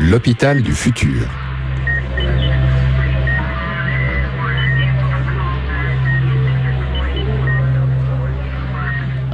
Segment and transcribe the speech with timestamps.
[0.00, 1.28] L'hôpital du futur.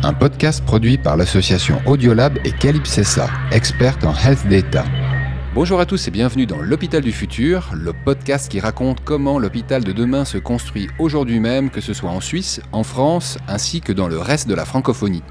[0.03, 4.85] Un podcast produit par l'association Audiolab et Calypsessa, experte en health data.
[5.55, 9.83] Bonjour à tous et bienvenue dans l'hôpital du futur, le podcast qui raconte comment l'hôpital
[9.83, 13.93] de demain se construit aujourd'hui même, que ce soit en Suisse, en France, ainsi que
[13.93, 15.23] dans le reste de la francophonie.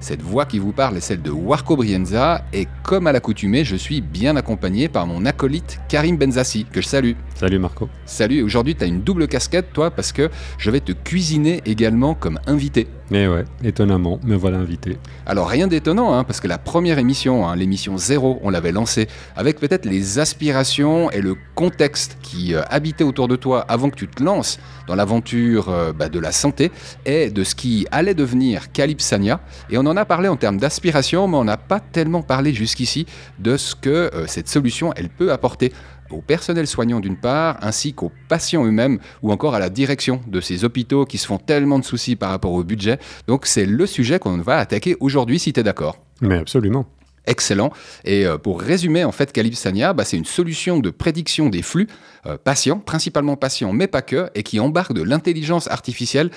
[0.00, 3.74] Cette voix qui vous parle est celle de Warco Brienza et comme à l'accoutumée, je
[3.74, 7.12] suis bien accompagné par mon acolyte Karim Benzassi, que je salue.
[7.34, 7.88] Salut Marco.
[8.06, 12.14] Salut, aujourd'hui tu as une double casquette toi parce que je vais te cuisiner également
[12.14, 12.86] comme invité.
[13.10, 14.98] Eh ouais, étonnamment, me voilà invité.
[15.24, 19.08] Alors rien d'étonnant, hein, parce que la première émission, hein, l'émission 0, on l'avait lancée
[19.34, 23.96] avec peut-être les aspirations et le contexte qui euh, habitait autour de toi avant que
[23.96, 26.70] tu te lances dans l'aventure euh, bah, de la santé
[27.06, 29.40] et de ce qui allait devenir Calypsania.
[29.70, 33.06] Et on en a parlé en termes d'aspiration, mais on n'a pas tellement parlé jusqu'ici
[33.38, 35.72] de ce que euh, cette solution, elle peut apporter
[36.10, 40.40] au personnel soignant d'une part, ainsi qu'aux patients eux-mêmes, ou encore à la direction de
[40.40, 42.98] ces hôpitaux qui se font tellement de soucis par rapport au budget.
[43.26, 45.96] Donc c'est le sujet qu'on va attaquer aujourd'hui, si tu es d'accord.
[46.20, 46.86] Mais absolument
[47.28, 47.70] excellent.
[48.04, 51.88] Et euh, pour résumer, en fait, Calypsania, bah, c'est une solution de prédiction des flux
[52.26, 56.30] euh, patients, principalement patients, mais pas que, et qui embarque de l'intelligence artificielle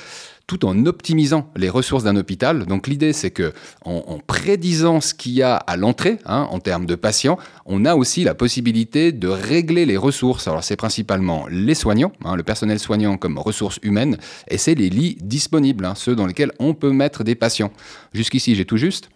[0.48, 2.66] tout en optimisant les ressources d'un hôpital.
[2.66, 3.54] Donc l'idée, c'est que
[3.86, 7.96] en, prédisant ce qu'il y a à l'entrée, hein, en termes de patients, on a
[7.96, 10.50] aussi la possibilité de régler les ressources.
[10.50, 14.18] Alors c'est principalement les soignants, hein, le personnel soignant comme ressources humaines,
[14.50, 17.72] et c'est les lits disponibles, hein, ceux dans lesquels on peut mettre des patients.
[18.14, 19.10] Jusqu'ici, j'ai tout juste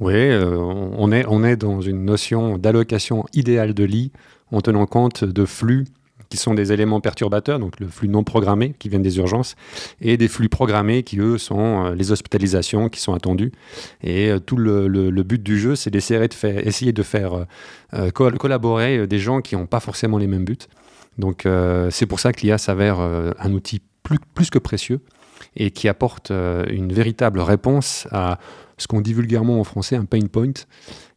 [0.00, 4.12] oui, euh, on, est, on est dans une notion d'allocation idéale de lits
[4.52, 5.86] en tenant compte de flux
[6.28, 9.56] qui sont des éléments perturbateurs, donc le flux non programmé qui viennent des urgences,
[10.02, 13.50] et des flux programmés qui, eux, sont euh, les hospitalisations qui sont attendues.
[14.02, 17.46] Et euh, tout le, but du jeu, c'est d'essayer de faire, essayer de faire
[18.12, 20.58] collaborer des gens qui n'ont pas forcément les mêmes buts.
[21.16, 21.46] Donc
[21.90, 25.00] c'est pour ça que l'IA s'avère un outil plus, plus que précieux
[25.56, 28.38] et qui apporte une véritable réponse à
[28.78, 30.52] ce qu'on dit vulgairement en français un pain point.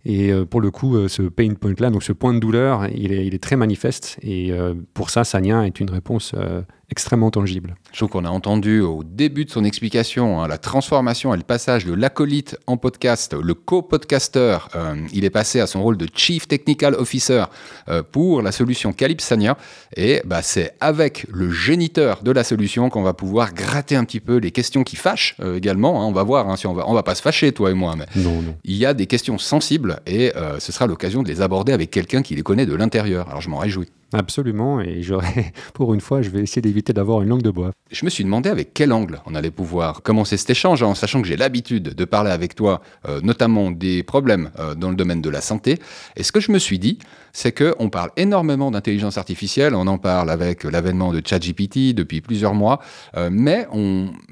[0.04, 3.14] Et euh, pour le coup, euh, ce pain point-là, donc ce point de douleur, il
[3.14, 4.18] est, très manifeste.
[4.22, 6.34] Et euh, pour ça, Sania est une réponse
[6.92, 7.76] extrêmement tangible.
[7.94, 11.44] Je trouve qu'on a entendu au début de son explication hein, la transformation et le
[11.44, 14.58] passage de l'acolyte en podcast, le co-podcaster.
[14.76, 17.46] Euh, il est passé à son rôle de Chief Technical Officer
[17.88, 19.58] euh, pour la solution Calypsania.
[19.96, 24.20] Et bah, c'est avec le géniteur de la solution qu'on va pouvoir gratter un petit
[24.20, 26.02] peu les questions qui fâchent euh, également.
[26.02, 26.06] Hein.
[26.06, 27.96] on va voir hein, si on va, on va pas se fâcher, toi et moi.
[27.98, 28.56] Mais non, non.
[28.66, 32.22] Il y a des questions sensibles et ce sera l'occasion de les aborder avec quelqu'un
[32.22, 33.30] qui les connaît de l'intérieur.
[33.30, 33.88] Alors je m'en réjouis.
[34.14, 35.02] Absolument, et
[35.74, 37.72] pour une fois, je vais essayer d'éviter d'avoir une langue de bois.
[37.92, 41.22] Je me suis demandé avec quel angle on allait pouvoir commencer cet échange, en sachant
[41.22, 45.22] que j'ai l'habitude de parler avec toi, euh, notamment des problèmes euh, dans le domaine
[45.22, 45.80] de la santé.
[46.18, 47.00] Et ce que je me suis dit,
[47.32, 52.54] c'est qu'on parle énormément d'intelligence artificielle, on en parle avec l'avènement de ChatGPT depuis plusieurs
[52.54, 52.82] mois,
[53.16, 53.68] euh, mais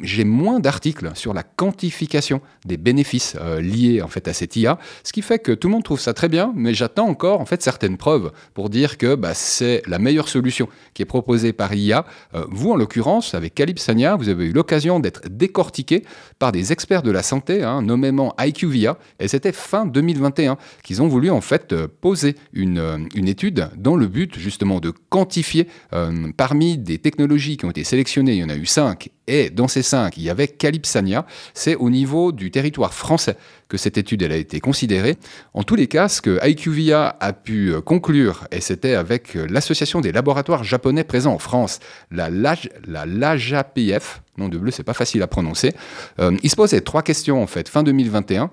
[0.01, 5.13] j'ai moins d'articles sur la quantification des bénéfices liés en fait à cette IA, ce
[5.13, 7.61] qui fait que tout le monde trouve ça très bien, mais j'attends encore en fait
[7.61, 12.05] certaines preuves pour dire que bah, c'est la meilleure solution qui est proposée par IA.
[12.35, 16.03] Euh, vous, en l'occurrence, avec Calypsania, vous avez eu l'occasion d'être décortiqué
[16.39, 21.07] par des experts de la santé, hein, nommément IQVIA, et c'était fin 2021 qu'ils ont
[21.07, 26.31] voulu en fait poser une euh, une étude dans le but justement de quantifier euh,
[26.35, 29.67] parmi des technologies qui ont été sélectionnées, il y en a eu cinq, et dans
[29.67, 31.25] ces cinq, il y avait Calypsania.
[31.53, 35.17] C'est au niveau du territoire français que cette étude elle a été considérée.
[35.53, 40.01] En tous les cas, ce que IQVIA a pu euh, conclure, et c'était avec l'association
[40.01, 41.79] des laboratoires japonais présents en France,
[42.11, 45.73] la, LAJAPF, nom de bleu, c'est pas facile à prononcer,
[46.19, 48.49] il se posait trois questions en fait, fin 2021.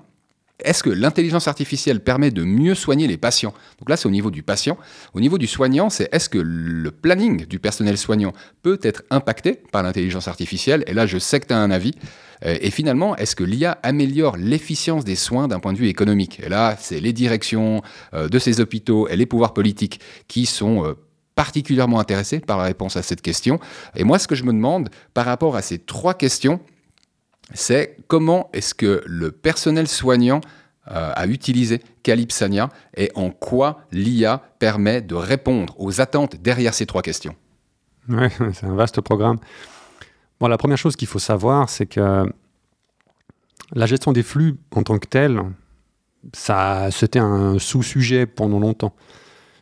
[0.65, 3.53] Est-ce que l'intelligence artificielle permet de mieux soigner les patients?
[3.79, 4.79] Donc là, c'est au niveau du patient.
[5.13, 9.61] Au niveau du soignant, c'est est-ce que le planning du personnel soignant peut être impacté
[9.71, 10.83] par l'intelligence artificielle?
[10.87, 11.93] Et là, je sais que tu as un avis.
[12.45, 16.41] Euh, et finalement, est-ce que l'IA améliore l'efficience des soins d'un point de vue économique?
[16.43, 17.83] Et là, c'est les directions
[18.15, 20.95] euh, de ces hôpitaux et les pouvoirs politiques qui sont euh,
[21.35, 23.61] particulièrement intéressés par la réponse à cette question.
[23.95, 26.61] Et moi, ce que je me demande par rapport à ces trois questions,
[27.55, 30.41] c'est comment est-ce que le personnel soignant
[30.89, 36.87] euh, a utilisé Calypsania et en quoi l'IA permet de répondre aux attentes derrière ces
[36.87, 37.35] trois questions?
[38.09, 39.39] Oui, c'est un vaste programme.
[40.39, 42.31] Bon, la première chose qu'il faut savoir, c'est que
[43.75, 45.41] la gestion des flux en tant que telle,
[46.33, 48.95] ça, c'était un sous-sujet pendant longtemps.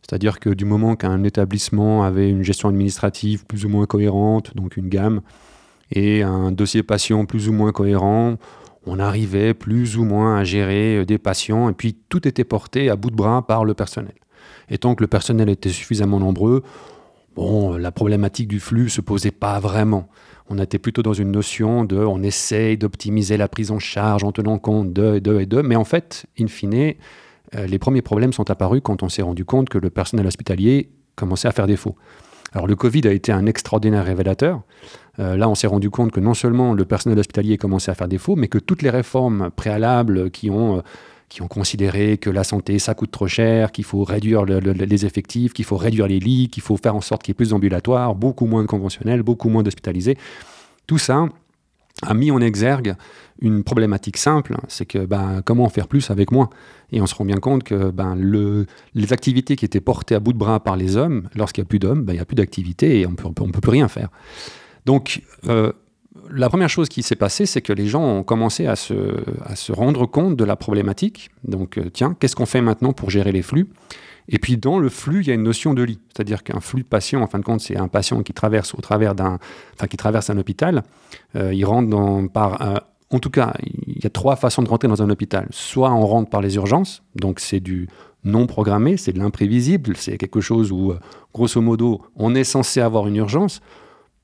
[0.03, 4.77] C'est-à-dire que du moment qu'un établissement avait une gestion administrative plus ou moins cohérente, donc
[4.77, 5.23] une gamme,
[5.91, 8.37] et un dossier patient plus ou moins cohérent.
[8.87, 12.91] On arrivait plus ou moins à gérer euh, des patients et puis tout était porté
[12.91, 14.15] à bout de bras par le personnel.
[14.69, 16.63] Et tant que le personnel était suffisamment nombreux,
[17.35, 20.09] bon, la problématique du flux se posait pas vraiment.
[20.51, 24.33] On était plutôt dans une notion de on essaye d'optimiser la prise en charge en
[24.33, 26.95] tenant compte de et de et de, mais en fait, in fine,
[27.55, 30.91] euh, les premiers problèmes sont apparus quand on s'est rendu compte que le personnel hospitalier
[31.17, 31.97] commençait à faire défaut.
[32.53, 34.63] Alors le Covid a été un extraordinaire révélateur.
[35.21, 38.09] Euh, là, on s'est rendu compte que non seulement le personnel hospitalier commençait à faire
[38.09, 40.81] défaut, mais que toutes les réformes préalables qui ont, euh,
[41.29, 45.53] qui ont considéré que la santé, ça coûte trop cher, qu'il faut réduire les effectifs,
[45.53, 48.15] qu'il faut réduire les lits, qu'il faut faire en sorte qu'il y ait plus d'ambulatoires,
[48.15, 50.17] beaucoup moins de conventionnels, beaucoup moins d'hospitalisés,
[50.87, 51.29] tout ça
[52.03, 52.95] a mis en exergue
[53.41, 56.51] une problématique simple, c'est que ben, comment faire plus avec moins?
[56.93, 60.21] Et on se rend bien compte que ben, le, les activités qui étaient portées à
[60.21, 62.25] bout de bras par les hommes, lorsqu'il n'y a plus d'hommes, ben, il n'y a
[62.25, 64.09] plus d'activité et on peut, ne peut plus rien faire.
[64.85, 65.73] Donc, euh,
[66.31, 70.07] la première chose qui s'est passée, c'est que les gens ont commencé à se, rendre
[70.07, 71.31] compte de la problématique.
[71.45, 73.69] Donc, euh, tiens, qu'est-ce qu'on fait maintenant pour gérer les flux?
[74.29, 76.83] Et puis dans le flux, il y a une notion de lit, c'est-à-dire qu'un flux
[76.83, 79.39] de patient, en fin de compte, c'est un patient qui traverse au travers d'un,
[79.75, 80.83] enfin qui traverse un hôpital.
[81.37, 83.53] Euh, il rentre dans, par, en tout cas,
[83.87, 85.47] il y a trois façons de rentrer dans un hôpital.
[85.51, 87.87] Soit on rentre par les urgences, donc c'est du
[88.25, 90.95] non programmé, c'est de l'imprévisible, c'est quelque chose où,
[91.35, 93.61] grosso modo, on est censé avoir une urgence.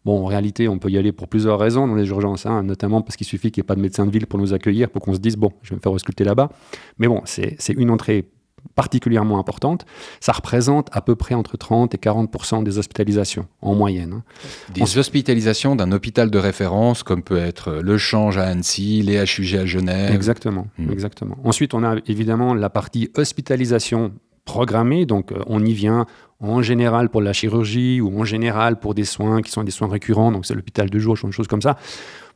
[0.04, 3.02] Bon, en réalité, on peut y aller pour plusieurs raisons dans les urgences, hein, notamment
[3.02, 5.02] parce qu'il suffit qu'il n'y ait pas de médecin de ville pour nous accueillir, pour
[5.02, 6.50] qu'on se dise, bon, je vais me faire ausculter là-bas.
[6.98, 8.26] Mais bon, c'est une entrée
[8.74, 9.84] particulièrement importante.
[10.20, 14.14] Ça représente à peu près entre 30 et 40% des hospitalisations en moyenne.
[14.14, 14.22] Hein.
[14.74, 19.56] Des hospitalisations d'un hôpital de référence, comme peut être le Change à Annecy, les HUG
[19.56, 20.14] à Genève.
[20.14, 20.92] Exactement, hmm.
[20.92, 21.38] exactement.
[21.44, 24.12] Ensuite, on a évidemment la partie hospitalisation
[24.44, 26.06] programmée, donc euh, on y vient
[26.40, 29.88] en général pour la chirurgie ou en général pour des soins qui sont des soins
[29.88, 31.76] récurrents, donc c'est l'hôpital de jour, une chose comme ça.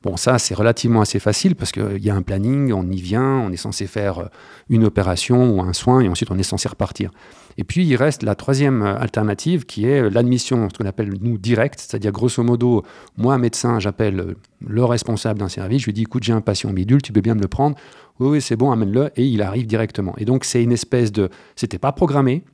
[0.04, 3.38] Bon, ça, c'est relativement assez facile parce qu'il y a un planning, on y vient,
[3.38, 4.26] on est censé faire euh,
[4.68, 7.10] une opération ou un soin et ensuite on est censé repartir.
[7.56, 11.38] Et puis, il reste la troisième euh, alternative qui est l'admission, ce qu'on appelle nous
[11.38, 12.84] direct, c'est-à-dire grosso modo,
[13.16, 17.00] moi, médecin, j'appelle le responsable d'un service, je lui dis écoute, j'ai un patient bidule,
[17.00, 17.74] tu peux bien me le prendre
[18.20, 20.14] Oui, oui, c'est bon, amène-le, et il arrive directement.
[20.18, 21.30] Et donc, c'est une espèce de.
[21.56, 22.44] C'était pas programmé,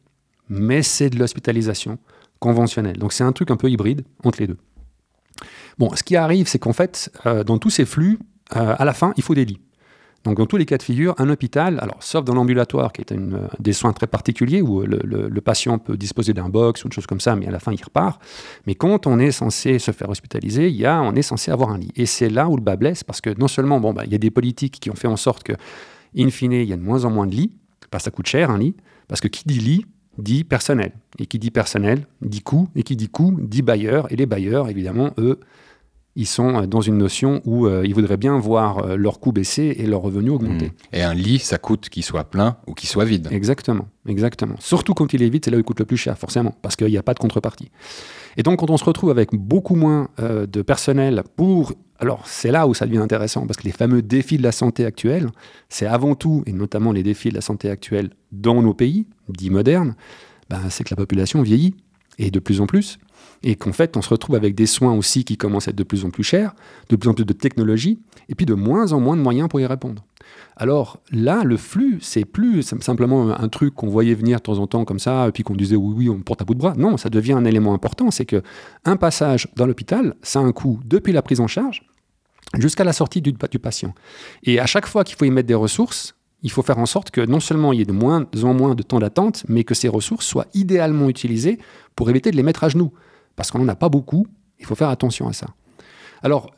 [0.50, 1.98] mais c'est de l'hospitalisation
[2.40, 2.98] conventionnelle.
[2.98, 4.58] Donc, c'est un truc un peu hybride entre les deux.
[5.78, 8.18] Bon, ce qui arrive, c'est qu'en fait, euh, dans tous ces flux,
[8.56, 9.60] euh, à la fin, il faut des lits.
[10.24, 13.10] Donc, dans tous les cas de figure, un hôpital, alors sauf dans l'ambulatoire, qui est
[13.12, 16.92] une, euh, des soins très particuliers, où le, patient peut disposer d'un box ou une
[16.92, 18.20] chose comme ça, mais à la fin, il repart.
[18.66, 21.70] Mais quand on est censé se faire hospitaliser, il y a, on est censé avoir
[21.70, 21.92] un lit.
[21.96, 24.14] Et c'est là où le bas blesse, parce que non seulement, bon, bah, il y
[24.14, 25.54] a des politiques qui ont fait en sorte que,
[26.18, 27.52] in fine, il y a de moins en moins de lits,
[27.90, 28.76] parce que ça coûte cher, un lit,
[29.08, 29.86] parce que qui dit lit,
[30.20, 30.92] dit personnel.
[31.18, 34.10] Et qui dit personnel, dit coût, et qui dit coût, dit bailleur.
[34.12, 35.40] Et les bailleurs, évidemment, eux,
[36.20, 39.74] ils sont dans une notion où euh, ils voudraient bien voir euh, leur coût baisser
[39.78, 40.66] et leurs revenus augmenter.
[40.66, 40.72] Mmh.
[40.92, 43.28] Et un lit, ça coûte qu'il soit plein ou qu'il soit vide.
[43.30, 44.56] Exactement, exactement.
[44.58, 46.76] Surtout quand il est vide, c'est là où il coûte le plus cher, forcément, parce
[46.76, 47.70] qu'il n'y a pas de contrepartie.
[48.36, 51.72] Et donc, quand on se retrouve avec beaucoup moins euh, de personnel pour...
[51.98, 54.84] Alors, c'est là où ça devient intéressant, parce que les fameux défis de la santé
[54.84, 55.30] actuelle,
[55.70, 59.50] c'est avant tout, et notamment les défis de la santé actuelle dans nos pays, dits
[59.50, 59.94] modernes,
[60.50, 61.74] ben, c'est que la population vieillit,
[62.18, 62.98] et de plus en plus
[63.42, 65.82] et qu'en fait, on se retrouve avec des soins aussi qui commencent à être de
[65.82, 66.54] plus en plus chers,
[66.88, 67.98] de plus en plus de technologie,
[68.28, 70.04] et puis de moins en moins de moyens pour y répondre.
[70.56, 74.66] Alors là, le flux, c'est plus simplement un truc qu'on voyait venir de temps en
[74.66, 76.74] temps comme ça, et puis qu'on disait oui, oui, on porte à bout de bras.
[76.76, 78.42] Non, ça devient un élément important, c'est que
[78.84, 81.82] un passage dans l'hôpital, ça a un coût depuis la prise en charge
[82.58, 83.94] jusqu'à la sortie du patient.
[84.42, 87.10] Et à chaque fois qu'il faut y mettre des ressources, il faut faire en sorte
[87.10, 89.74] que non seulement il y ait de moins en moins de temps d'attente, mais que
[89.74, 91.58] ces ressources soient idéalement utilisées
[91.96, 92.92] pour éviter de les mettre à genoux
[93.36, 94.26] parce qu'on n'en a pas beaucoup,
[94.58, 95.46] il faut faire attention à ça.
[96.22, 96.50] Alors,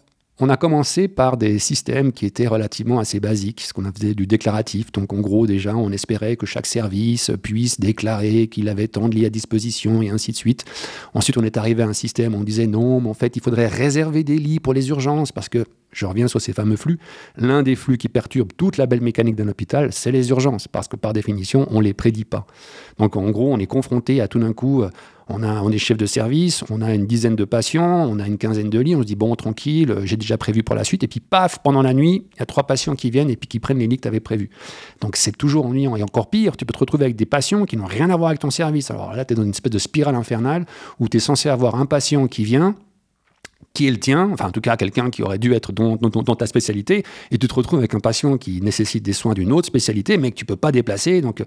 [0.44, 4.26] on a commencé par des systèmes qui étaient relativement assez basiques, ce qu'on appelait du
[4.26, 4.90] déclaratif.
[4.90, 9.14] Donc en gros, déjà, on espérait que chaque service puisse déclarer qu'il avait tant de
[9.14, 10.64] lits à disposition et ainsi de suite.
[11.14, 13.42] Ensuite, on est arrivé à un système où on disait non, mais en fait, il
[13.42, 16.98] faudrait réserver des lits pour les urgences parce que, je reviens sur ces fameux flux,
[17.36, 20.88] l'un des flux qui perturbe toute la belle mécanique d'un hôpital, c'est les urgences parce
[20.88, 22.46] que par définition, on ne les prédit pas.
[22.98, 24.82] Donc en gros, on est confronté à tout d'un coup
[25.32, 28.26] on, a, on est chef de service, on a une dizaine de patients, on a
[28.26, 31.02] une quinzaine de lits, on se dit bon, tranquille, j'ai déjà prévu pour la suite.
[31.02, 33.48] Et puis paf, pendant la nuit, il y a trois patients qui viennent et puis
[33.48, 34.50] qui prennent les lits que tu avais prévus.
[35.00, 35.96] Donc c'est toujours ennuyant.
[35.96, 38.28] Et encore pire, tu peux te retrouver avec des patients qui n'ont rien à voir
[38.28, 38.90] avec ton service.
[38.90, 40.66] Alors là, tu es dans une espèce de spirale infernale
[41.00, 42.74] où tu es censé avoir un patient qui vient,
[43.74, 45.96] qui est le tien, enfin en tout cas quelqu'un qui aurait dû être dans,
[46.36, 49.66] ta spécialité, et tu te retrouves avec un patient qui nécessite des soins d'une autre
[49.66, 51.42] spécialité, mais que tu peux pas déplacer, donc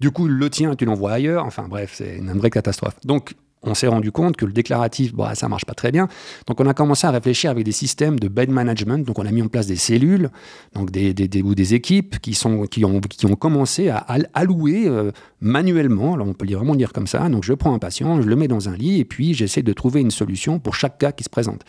[0.00, 2.96] du coup le tien tu l'envoies ailleurs, enfin bref, c'est une vraie catastrophe.
[3.04, 6.08] Donc on s'est rendu compte que le déclaratif, bah, ça marche pas très bien.
[6.46, 9.04] Donc on a commencé à réfléchir avec des systèmes de bed management.
[9.06, 10.30] Donc on a mis en place des cellules,
[10.74, 14.86] donc des, des, ou des équipes qui, sont, qui, ont, qui ont commencé à allouer
[14.86, 15.10] euh,
[15.40, 17.28] manuellement, alors on peut vraiment dire comme ça.
[17.28, 19.72] Donc je prends un patient, je le mets dans un lit et puis j'essaie de
[19.72, 21.62] trouver une solution pour chaque cas qui se présente.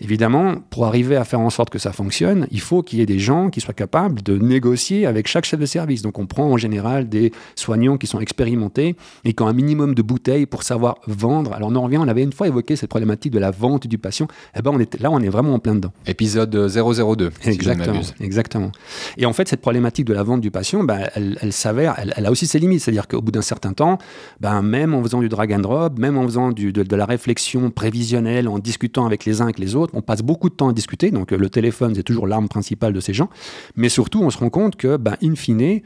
[0.00, 3.06] Évidemment, pour arriver à faire en sorte que ça fonctionne, il faut qu'il y ait
[3.06, 6.02] des gens qui soient capables de négocier avec chaque chef de service.
[6.02, 9.94] Donc on prend en général des soignants qui sont expérimentés et qui ont un minimum
[9.94, 11.29] de bouteilles pour savoir vendre.
[11.52, 13.98] Alors on en revient, on avait une fois évoqué cette problématique de la vente du
[13.98, 14.26] patient.
[14.56, 15.92] Eh ben on est, là, on est vraiment en plein dedans.
[16.06, 18.72] Épisode 002, si exactement, exactement.
[19.16, 22.30] Et en fait, cette problématique de la vente du patient, ben, elle, s'avère, elle, a
[22.30, 22.80] aussi ses limites.
[22.80, 23.98] C'est-à-dire qu'au bout d'un certain temps,
[24.40, 27.70] ben, même en faisant du drag and drop, même en faisant du, de, la réflexion
[27.70, 30.72] prévisionnelle, en discutant avec les uns avec les autres, on passe beaucoup de temps à
[30.72, 31.10] discuter.
[31.10, 33.28] Donc le téléphone, c'est toujours l'arme principale de ces gens.
[33.76, 35.80] Mais surtout, on se rend compte que, ben, in fine,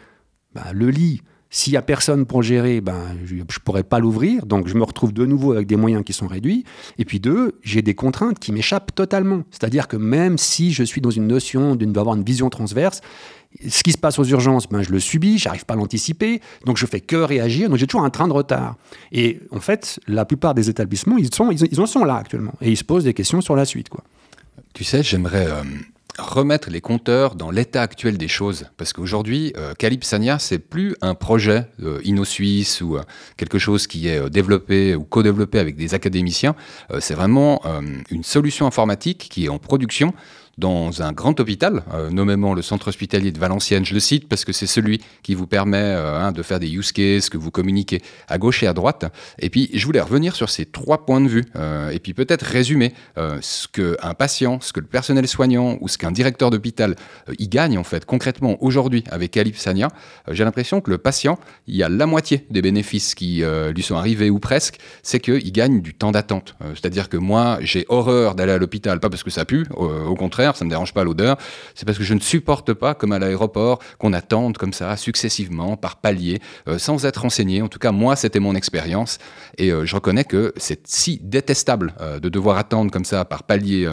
[0.54, 1.20] ben, le lit,
[1.54, 4.44] s'il n'y a personne pour gérer, ben, je ne pourrais pas l'ouvrir.
[4.44, 6.64] Donc, je me retrouve de nouveau avec des moyens qui sont réduits.
[6.98, 9.44] Et puis, deux, j'ai des contraintes qui m'échappent totalement.
[9.52, 13.02] C'est-à-dire que même si je suis dans une notion d'avoir une vision transverse,
[13.68, 16.76] ce qui se passe aux urgences, ben, je le subis, j'arrive pas à l'anticiper, donc
[16.76, 18.74] je fais que réagir, donc j'ai toujours un train de retard.
[19.12, 22.72] Et en fait, la plupart des établissements, ils, sont, ils, en sont là actuellement, et
[22.72, 23.90] ils se posent des questions sur la suite.
[23.90, 24.02] Quoi.
[24.72, 25.62] Tu sais, j'aimerais euh,
[26.18, 28.66] remettre les compteurs dans l'état actuel des choses.
[28.76, 33.02] Parce qu'aujourd'hui, euh, Calypsania, c'est plus un projet euh, inno-suisse ou euh,
[33.36, 36.54] quelque chose qui est euh, développé ou co-développé avec des académiciens.
[37.00, 37.62] c'est vraiment
[38.10, 40.14] une solution informatique qui est en production
[40.58, 43.84] dans un grand hôpital, euh, nommément le centre hospitalier de Valenciennes.
[43.84, 46.70] Je le cite parce que c'est celui qui vous permet euh, hein, de faire des
[46.70, 49.06] use cases, que vous communiquez à gauche et à droite.
[49.38, 52.42] Et puis, je voulais revenir sur ces trois points de vue euh, et puis peut-être
[52.42, 52.92] résumer
[53.40, 56.96] ce qu'un patient, ce que le personnel soignant ou ce qu'un directeur d'hôpital
[57.38, 59.88] y gagne en fait concrètement aujourd'hui avec Calypsania.
[60.30, 63.42] J'ai l'impression que le patient, il y a la moitié des bénéfices qui
[63.74, 66.56] lui sont arrivés ou presque, c'est qu'il gagne du temps d'attente.
[66.74, 70.43] C'est-à-dire que moi, j'ai horreur d'aller à l'hôpital, pas parce que ça pue, au contraire,
[70.52, 71.36] ça me dérange pas l'odeur,
[71.74, 75.76] c'est parce que je ne supporte pas, comme à l'aéroport, qu'on attende comme ça, successivement,
[75.76, 77.62] par paliers, euh, sans être renseigné.
[77.62, 79.18] En tout cas, moi, c'était mon expérience.
[79.56, 83.44] Et euh, je reconnais que c'est si détestable euh, de devoir attendre comme ça, par
[83.44, 83.88] paliers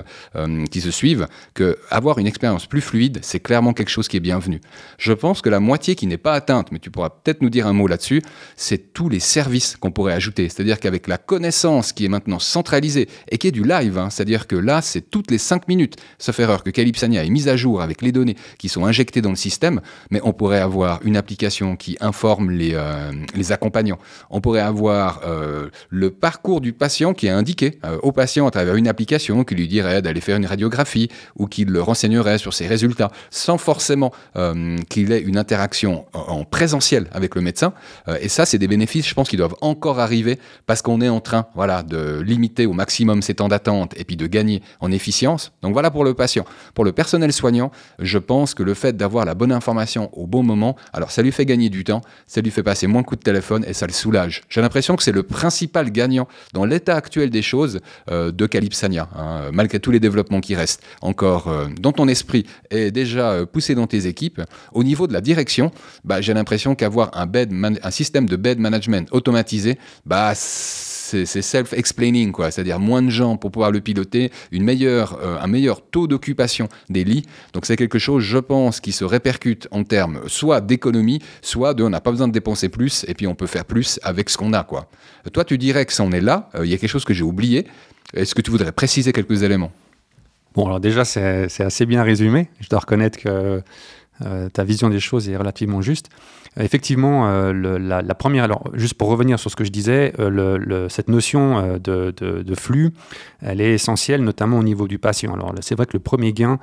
[0.71, 4.21] qui se suivent, que avoir une expérience plus fluide, c'est clairement quelque chose qui est
[4.21, 4.59] bienvenu.
[4.97, 7.67] Je pense que la moitié qui n'est pas atteinte, mais tu pourras peut-être nous dire
[7.67, 8.21] un mot là-dessus,
[8.55, 10.49] c'est tous les services qu'on pourrait ajouter.
[10.49, 14.47] C'est-à-dire qu'avec la connaissance qui est maintenant centralisée et qui est du live, hein, c'est-à-dire
[14.47, 17.81] que là, c'est toutes les cinq minutes, ça fait que Calypsania est mise à jour
[17.81, 21.75] avec les données qui sont injectées dans le système, mais on pourrait avoir une application
[21.75, 23.11] qui informe les, euh,
[23.49, 23.99] accompagnants.
[24.29, 28.51] On pourrait avoir euh, le parcours du patient qui est indiqué euh, au patient à
[28.51, 32.53] travers une application qui lui dirait d'aller faire une radiographie ou qui le renseignerait sur
[32.53, 34.11] ses résultats, sans forcément
[34.89, 37.73] qu'il ait une interaction en, présentiel avec le médecin.
[38.19, 41.19] et ça, c'est des bénéfices, je pense, qui doivent encore arriver parce qu'on est en
[41.19, 45.51] train voilà, de limiter au maximum ses temps d'attente et puis de gagner en efficience.
[45.61, 46.30] Donc voilà pour le patient.
[46.73, 50.43] Pour le personnel soignant, je pense que le fait d'avoir la bonne information au bon
[50.43, 53.19] moment, alors ça lui fait gagner du temps, ça lui fait passer moins de coups
[53.19, 54.43] de téléphone et ça le soulage.
[54.49, 59.09] J'ai l'impression que c'est le principal gagnant dans l'état actuel des choses euh, de Calypsania,
[59.15, 63.45] hein, malgré tous les développements qui restent encore euh, dans ton esprit et déjà euh,
[63.45, 64.41] poussé dans tes équipes.
[64.73, 65.71] Au niveau de la direction,
[66.03, 67.29] bah, j'ai l'impression qu'avoir un,
[67.83, 72.51] un système de bed management automatisé, bah, c'est self-explaining, quoi.
[72.51, 76.69] C'est-à-dire moins de gens pour pouvoir le piloter, une meilleure, euh, un meilleur taux d'occupation
[76.89, 77.23] des lits.
[77.53, 81.83] Donc c'est quelque chose, je pense, qui se répercute en termes soit d'économie, soit de
[81.83, 84.37] on n'a pas besoin de dépenser plus et puis on peut faire plus avec ce
[84.37, 84.61] qu'on a.
[85.33, 86.49] Toi, tu dirais que ça en est là.
[86.53, 87.65] Euh, il y a quelque chose que j'ai oublié.
[88.13, 89.71] Est-ce que tu voudrais préciser quelques éléments?
[90.53, 92.49] Bon, alors déjà, c'est assez bien résumé.
[92.59, 93.63] Je dois reconnaître que
[94.25, 96.09] euh, ta vision des choses est relativement juste.
[96.59, 101.07] Effectivement, euh, la, première, alors juste pour revenir sur ce que je disais, euh, cette
[101.07, 102.91] notion de, de, flux,
[103.41, 105.33] elle est essentielle, notamment au niveau du patient.
[105.33, 106.59] Alors c'est vrai que le premier gain,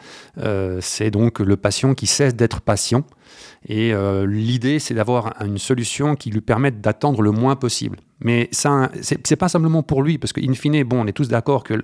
[0.81, 3.05] c'est donc le patient qui cesse d'être patient.
[3.69, 3.93] Et
[4.27, 7.99] l'idée, c'est d'avoir une solution qui lui permette d'attendre le moins possible.
[8.21, 11.63] Mais ça, c'est pas simplement pour lui, parce qu'in fine, bon, on est tous d'accord
[11.63, 11.75] que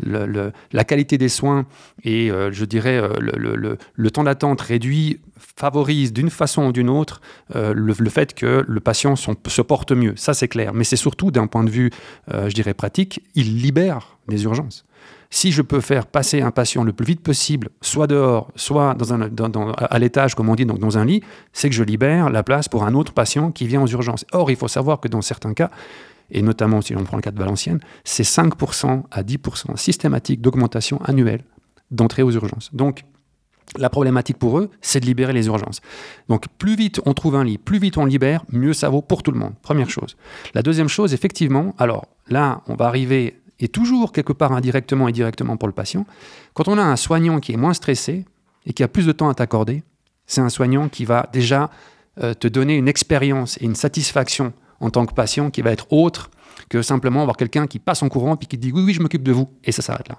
[0.00, 1.66] la qualité des soins
[2.02, 5.20] et, euh, je dirais, euh, le, temps d'attente réduit
[5.56, 7.20] favorise d'une façon ou d'une autre
[7.54, 10.14] euh, le, fait que le patient se porte mieux.
[10.16, 10.74] Ça, c'est clair.
[10.74, 11.90] Mais c'est surtout d'un point de vue,
[12.30, 14.84] je dirais, pratique, il libère les urgences.
[15.34, 19.98] Si je peux faire passer un patient le plus vite possible, soit dehors, soit à
[19.98, 22.84] l'étage, comme on dit, donc dans un lit, c'est que je libère la place pour
[22.84, 24.24] un autre patient qui vient aux urgences.
[24.30, 25.72] Or, il faut savoir que dans certains cas,
[26.30, 31.02] et notamment si on prend le cas de Valenciennes, c'est 5% à 10% systématique d'augmentation
[31.02, 31.42] annuelle
[31.90, 32.70] d'entrée aux urgences.
[32.72, 33.04] Donc,
[33.76, 35.80] la problématique pour eux, c'est de libérer les urgences.
[36.28, 39.24] Donc plus vite on trouve un lit, plus vite on libère, mieux ça vaut pour
[39.24, 39.54] tout le monde.
[39.62, 40.16] Première chose.
[40.54, 45.12] La deuxième chose, effectivement, alors là, on va arriver, et toujours quelque part indirectement et
[45.12, 46.06] directement pour le patient,
[46.54, 48.24] quand on a un soignant qui est moins stressé
[48.66, 49.82] et qui a plus de temps à t'accorder,
[50.26, 51.70] c'est un soignant qui va déjà
[52.22, 55.92] euh, te donner une expérience et une satisfaction en tant que patient qui va être
[55.92, 56.30] autre
[56.68, 59.22] que simplement avoir quelqu'un qui passe en courant puis qui dit oui, oui, je m'occupe
[59.22, 60.18] de vous, et ça s'arrête là.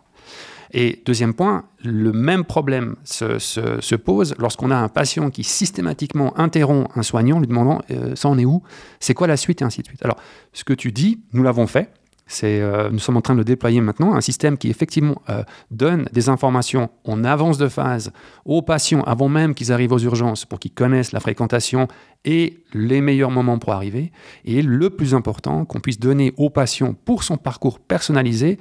[0.71, 6.89] Et deuxième point, le même problème se, pose lorsqu'on a un patient qui systématiquement interrompt
[6.95, 8.61] un soignant lui demandant euh, ça en est où,
[8.99, 9.61] c'est quoi la suite?
[9.61, 10.03] Et ainsi de suite.
[10.03, 10.17] Alors,
[10.53, 11.91] ce que tu dis, nous l'avons fait.
[12.43, 16.29] Euh, nous sommes en train de déployer maintenant un système qui effectivement euh, donne des
[16.29, 18.11] informations en avance de phase
[18.45, 21.87] aux patients avant même qu'ils arrivent aux urgences pour qu'ils connaissent la fréquentation
[22.23, 24.11] et les meilleurs moments pour arriver.
[24.43, 28.57] Et le plus important, qu'on puisse donner aux patients pour son parcours personnalisé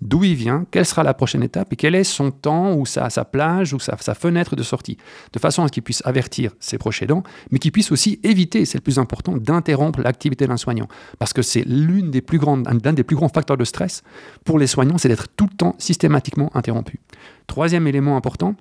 [0.00, 3.08] d'où il vient, quelle sera la prochaine étape et quel est son temps ou sa,
[3.24, 4.96] plage ou sa, fenêtre de sortie,
[5.32, 8.64] de façon à ce qu'il puisse avertir ses proches aidants, mais qu'il puisse aussi éviter,
[8.64, 10.88] c'est le plus important, d'interrompre l'activité d'un soignant.
[11.18, 14.02] Parce que c'est l'un des plus grands facteurs de stress
[14.44, 17.00] pour les soignants, c'est d'être tout le temps systématiquement interrompu.
[17.46, 18.54] Troisième élément important,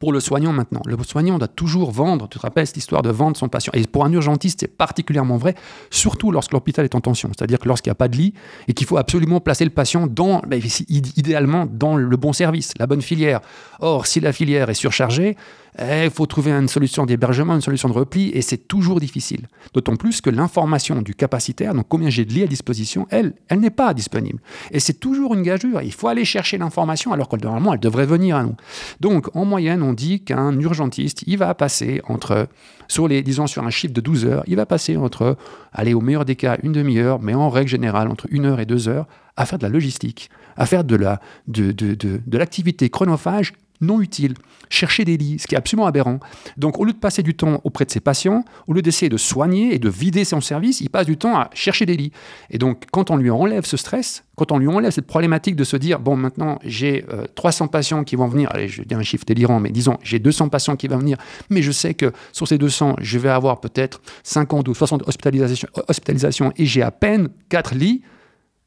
[0.00, 0.82] pour le soignant maintenant.
[0.86, 3.72] Le soignant doit toujours vendre, tu te rappelles cette histoire de vendre son patient.
[3.74, 5.54] Et pour un urgentiste, c'est particulièrement vrai,
[5.90, 7.30] surtout lorsque l'hôpital est en tension.
[7.36, 8.34] C'est-à-dire que lorsqu'il n'y a pas de lit
[8.68, 12.86] et qu'il faut absolument placer le patient dans, ben, idéalement, dans le bon service, la
[12.86, 13.40] bonne filière.
[13.80, 15.36] Or, si la filière est surchargée,
[15.78, 19.48] il faut trouver une solution d'hébergement, une solution de repli, et c'est toujours difficile.
[19.72, 23.60] D'autant plus que l'information du capacitaire, donc combien j'ai de lits à disposition, elle, elle
[23.60, 24.38] n'est pas disponible.
[24.70, 25.82] Et c'est toujours une gageure.
[25.82, 28.54] Il faut aller chercher l'information alors que normalement, elle devrait venir à nous.
[29.00, 32.48] Donc, en moyenne, on dit qu'un urgentiste, il va passer entre,
[32.86, 35.36] sur les, disons, sur un chiffre de 12 heures, il va passer entre,
[35.72, 38.66] aller au meilleur des cas, une demi-heure, mais en règle générale, entre une heure et
[38.66, 43.52] deux heures, à faire de la logistique, à faire de l'activité de, de, chronophage
[43.84, 44.34] non utile,
[44.68, 46.18] chercher des lits, ce qui est absolument aberrant.
[46.56, 49.16] Donc au lieu de passer du temps auprès de ses patients, au lieu d'essayer de
[49.16, 52.12] soigner et de vider son service, il passe du temps à chercher des lits.
[52.50, 55.64] Et donc quand on lui enlève ce stress, quand on lui enlève cette problématique de
[55.64, 59.02] se dire, bon maintenant j'ai 300 euh, patients qui vont venir, allez je dis un
[59.02, 61.18] chiffre délirant, mais disons j'ai 200 patients qui vont venir,
[61.50, 65.68] mais je sais que sur ces 200, je vais avoir peut-être 50 ou 60 hospitalisations,
[65.88, 68.02] hospitalisations et j'ai à peine 4 lits,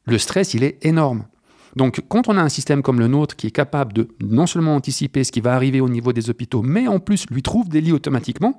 [0.04, 1.24] le stress il est énorme.
[1.76, 4.74] Donc, quand on a un système comme le nôtre qui est capable de non seulement
[4.74, 7.80] anticiper ce qui va arriver au niveau des hôpitaux, mais en plus lui trouve des
[7.80, 8.58] lits automatiquement,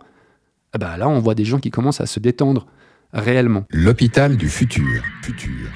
[0.76, 2.68] eh ben là, on voit des gens qui commencent à se détendre
[3.14, 3.66] réellement.
[3.72, 5.04] L'hôpital du futur.
[5.24, 5.70] futur.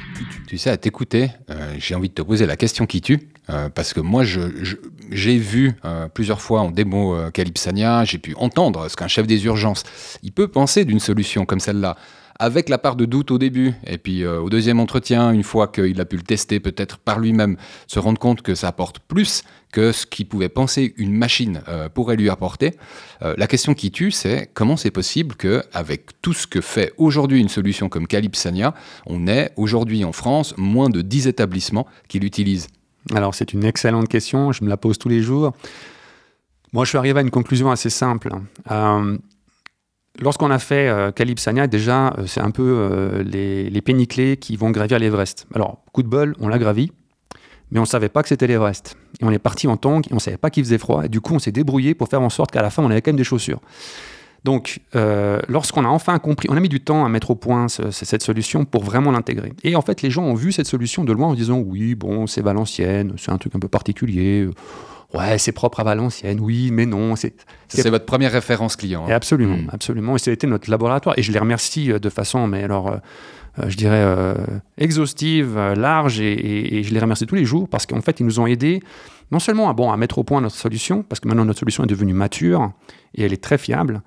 [0.48, 3.30] Tu sais, à t'écouter, euh, j'ai envie de te poser la question qui tue.
[3.50, 8.88] Euh, parce que moi, j'ai vu euh, plusieurs fois en démo Calypsania, j'ai pu entendre
[8.88, 9.84] ce qu'un chef des urgences,
[10.22, 11.98] il peut penser d'une solution comme celle-là
[12.39, 15.67] avec la part de doute au début, et puis euh, au deuxième entretien, une fois
[15.67, 19.43] qu'il a pu le tester peut-être par lui-même, se rendre compte que ça apporte plus
[19.72, 22.72] que ce qu'il pouvait penser une machine euh, pourrait lui apporter.
[23.24, 27.39] Euh, la question qui tue, c'est comment c'est possible qu'avec tout ce que fait aujourd'hui
[27.39, 28.74] une solution comme Calypsania,
[29.08, 32.67] on ait aujourd'hui en France moins de 10 établissements qui l'utilisent?
[33.13, 35.54] Alors c'est une excellente question, je me la pose tous les jours.
[36.72, 38.30] Moi, je suis arrivé à une conclusion assez simple.
[40.19, 44.56] Lorsqu'on a fait euh, Calypsania, déjà, euh, c'est un peu euh, les, les péniclés qui
[44.56, 45.47] vont gravir l'Everest.
[45.56, 46.91] Alors, coup de bol, on l'a gravi,
[47.71, 48.95] mais on ne savait pas que c'était l'Everest.
[49.19, 51.10] Et on est parti en tank, et on ne savait pas qu'il faisait froid, et
[51.10, 53.10] du coup, on s'est débrouillé pour faire en sorte qu'à la fin, on avait quand
[53.10, 53.60] même des chaussures.
[54.43, 54.82] Donc,
[55.47, 58.65] lorsqu'on a enfin compris, on a mis du temps à mettre au point cette solution
[58.65, 59.54] pour vraiment l'intégrer.
[59.63, 62.28] Et en fait, les gens ont vu cette solution de loin en disant oui, bon,
[62.28, 64.49] c'est Valenciennes, c'est un truc un peu particulier
[65.13, 67.15] Ouais, c'est propre à Valenciennes, oui, mais non.
[67.15, 69.06] C'est votre première référence client.
[69.08, 69.13] Hein.
[69.13, 69.69] Absolument, hmm.
[69.71, 70.15] absolument.
[70.15, 71.17] Et c'était notre laboratoire.
[71.17, 72.97] Et je les remercie euh, de façon, mais alors, euh,
[73.60, 74.04] euh, je dirais,
[74.78, 78.47] exhaustive, large, et, je les remercie tous les jours parce qu'en fait, ils nous ont
[78.47, 78.82] aidés
[79.32, 81.84] non seulement à, bon, à mettre au point notre solution, parce que maintenant notre solution
[81.84, 82.71] est devenue mature
[83.15, 84.02] et elle est très fiable,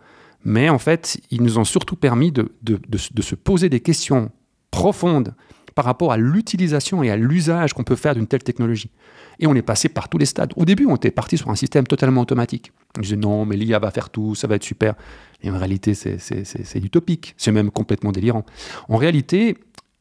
[0.44, 4.30] mais en fait, ils nous ont surtout permis de, de, de se poser des questions
[4.70, 5.34] profondes
[5.76, 8.90] par rapport à l'utilisation et à l'usage qu'on peut faire d'une telle technologie.
[9.38, 10.54] Et on est passé par tous les stades.
[10.56, 12.72] Au début, on était parti sur un système totalement automatique.
[12.96, 14.94] On disait non, mais l'IA va faire tout, ça va être super.
[15.42, 17.34] Et en réalité, c'est utopique.
[17.36, 18.46] C'est même complètement délirant.
[18.88, 19.58] En réalité,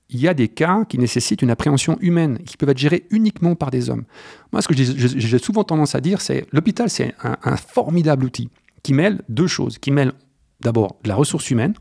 [0.10, 3.56] il y a des cas qui nécessitent une appréhension humaine, qui peuvent être gérés uniquement
[3.56, 4.06] par des hommes.
[4.54, 8.50] Moi, ce que j'ai souvent tendance à dire, c'est l'hôpital, c'est un, un formidable outil
[8.82, 10.14] qui mêle deux choses, qui mêle
[10.62, 11.74] d'abord la ressource humaine,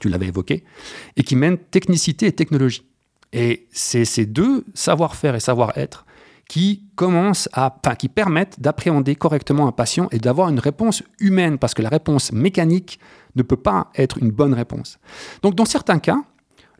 [0.00, 0.64] tu l'avais évoqué,
[1.16, 2.84] et qui mêle technicité et technologie.
[3.36, 6.06] Et c'est ces deux savoir-faire et savoir-être
[6.48, 7.70] qui commencent à,
[8.14, 12.98] permettent d'appréhender correctement un patient et d'avoir une réponse humaine, parce que la réponse mécanique
[13.34, 14.98] ne peut pas être une bonne réponse.
[15.42, 16.22] Donc, dans certains cas,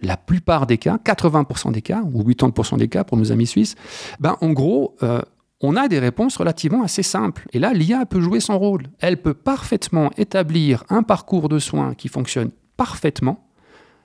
[0.00, 3.74] la plupart des cas, 80% des cas, ou 80% des cas pour nos amis suisses,
[4.18, 5.20] ben, en gros, euh,
[5.60, 7.46] on a des réponses relativement assez simples.
[7.52, 8.84] Et là, l'IA peut jouer son rôle.
[9.00, 13.46] Elle peut parfaitement établir un parcours de soins qui fonctionne parfaitement,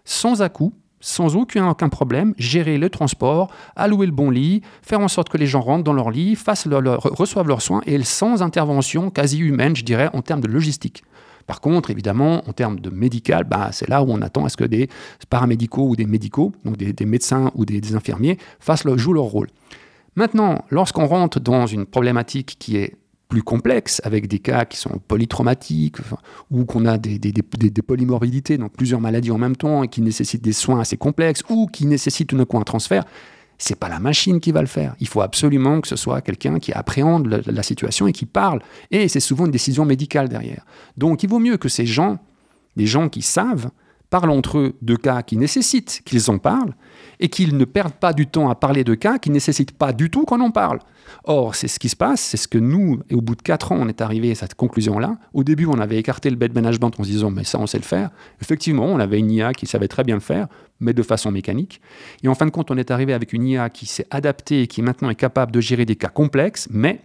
[0.04, 5.30] sans à-coup, sans aucun, problème, gérer le transport, allouer le bon lit, faire en sorte
[5.30, 9.40] que les gens rentrent dans leur lit, fassent reçoivent leurs soins, et sans intervention quasi
[9.40, 11.04] humaine, je dirais, en termes de logistique.
[11.48, 14.58] Par contre, évidemment, en termes de médical, bah, c'est là où on attend à ce
[14.58, 14.90] que des
[15.30, 19.48] paramédicaux ou des médicaux, donc des, médecins ou des, infirmiers, fassent jouent leur rôle.
[20.16, 22.96] Maintenant, lorsqu'on rentre dans une problématique qui est
[23.32, 25.96] plus complexe, avec des cas qui sont polytraumatiques,
[26.52, 30.02] ou qu'on a des, des, des, polymorbidités, donc plusieurs maladies en même temps, et qui
[30.02, 33.06] nécessitent des soins assez complexes, ou qui nécessitent tout coup un transfert,
[33.58, 34.96] c'est pas la machine qui va le faire.
[35.00, 38.60] Il faut absolument que ce soit quelqu'un qui appréhende la, situation et qui parle.
[38.89, 40.65] Et c'est souvent une décision médicale derrière.
[40.98, 42.20] Donc il vaut mieux que ces gens,
[42.76, 43.70] des gens qui savent,
[44.12, 46.76] parlent entre eux de cas qui nécessitent qu'ils en parlent
[47.19, 49.93] et qu'ils ne perdent pas du temps à parler de cas qui ne nécessitent pas
[49.93, 50.80] du tout qu'on en parle.
[51.24, 53.71] Or, c'est ce qui se passe, c'est ce que nous, et au bout de quatre
[53.71, 55.17] ans, on est arrivé à cette conclusion-là.
[55.34, 57.78] Au début, on avait écarté le bed management en se disant, mais ça, on sait
[57.78, 58.10] le faire.
[58.41, 60.47] Effectivement, on avait une IA qui savait très bien le faire,
[60.80, 61.82] mais de façon mécanique.
[62.21, 64.67] Et en fin de compte, on est arrivé avec une IA qui s'est adaptée et
[64.67, 67.02] qui maintenant est capable de gérer des cas complexes, mais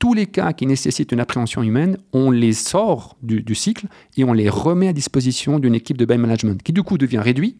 [0.00, 3.86] tous les cas qui nécessitent une appréhension humaine, on les sort du, cycle
[4.16, 7.18] et on les remet à disposition d'une équipe de bed management qui du coup devient
[7.18, 7.58] réduit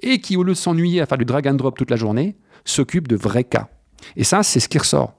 [0.00, 2.36] et qui, au lieu de s'ennuyer à faire du drag and drop toute la journée,
[2.64, 3.68] s'occupe de vrais cas.
[4.16, 5.14] Et ça, c'est ce qui ressort.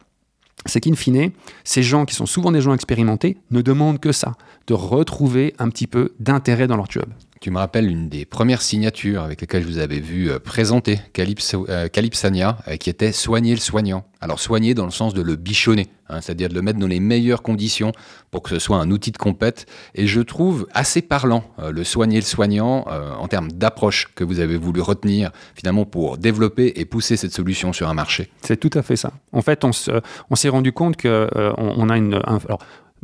[0.65, 1.31] C'est qu'in fine,
[1.65, 4.35] ces gens qui sont souvent des gens expérimentés ne demandent que ça,
[4.67, 7.05] de retrouver un petit peu d'intérêt dans leur job.
[7.45, 10.99] Tu me rappelles une des premières signatures avec lesquelles je vous avais vu euh, présenter
[11.19, 14.03] euh, Calypsania, euh, qui était soigner le soignant.
[14.19, 16.99] Alors soigner dans le sens de le bichonner, hein, c'est-à-dire de le mettre dans les
[16.99, 17.91] meilleures conditions
[18.31, 19.67] pour que ce soit un outil de compète.
[19.93, 24.57] Et je trouve assez parlant le soigner le soignant en termes d'approche que vous avez
[24.57, 28.31] voulu retenir finalement pour développer et pousser cette solution sur un marché.
[28.41, 29.11] C'est tout à fait ça.
[29.33, 32.15] En fait, on, s'est rendu compte qu'on on a une...
[32.15, 32.57] alors,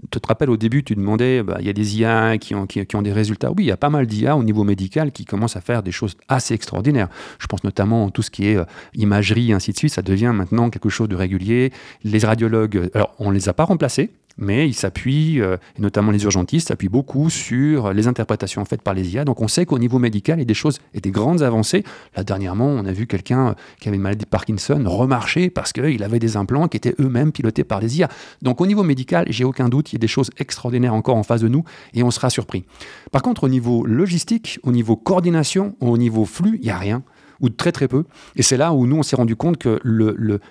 [0.10, 2.66] tu te rappelles au début, tu demandais, bah, il y a des IA qui ont,
[2.66, 3.52] qui, ont des résultats.
[3.52, 5.92] Oui, il y a pas mal d'IA au niveau médical qui commencent à faire des
[5.92, 7.10] choses assez extraordinaires.
[7.40, 9.94] Je pense notamment à tout ce qui est euh, imagerie, ainsi de suite.
[9.94, 11.72] Ça devient maintenant quelque chose de régulier.
[12.04, 14.10] Les radiologues, alors on ne les a pas remplacés,
[14.41, 18.93] mais il s'appuie, euh, et notamment les urgentistes, s'appuient beaucoup sur les interprétations faites par
[18.93, 19.23] les IA.
[19.23, 21.84] Donc on sait qu'au niveau médical, il y a des choses et des grandes avancées.
[22.17, 26.04] Là, dernièrement, on a vu quelqu'un qui avait une maladie de Parkinson remarcher parce qu'il
[26.04, 28.10] avait des implants qui étaient eux-mêmes pilotés par les IA.
[28.41, 31.23] Donc au niveau médical, j'ai aucun doute, il y a des choses extraordinaires encore en
[31.23, 32.65] face de nous et on sera surpris.
[33.12, 37.04] Par contre, au niveau logistique, au niveau coordination, au niveau flux, il n'y a rien
[37.41, 38.06] ou très très peu.
[38.36, 39.80] Et c'est là où nous, on s'est rendu compte que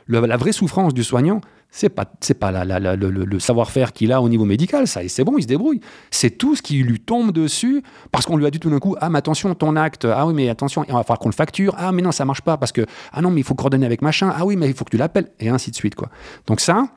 [0.09, 1.41] la vraie souffrance du soignant,
[1.71, 5.43] c'est pas c'est pas le, savoir-faire qu'il a au niveau médical, ça, c'est bon, il
[5.43, 5.81] se débrouille.
[6.11, 8.97] C'est tout ce qui lui tombe dessus parce qu'on lui a dit tout d'un coup,
[9.01, 11.75] ah mais attention, ton acte, ah oui mais attention, il va falloir qu'on le facture,
[11.79, 14.03] ah mais non ça marche pas parce que ah non mais il faut coordonner avec
[14.03, 16.11] machin, ah oui mais il faut que tu l'appelles et ainsi de suite quoi.
[16.47, 16.89] Donc ça,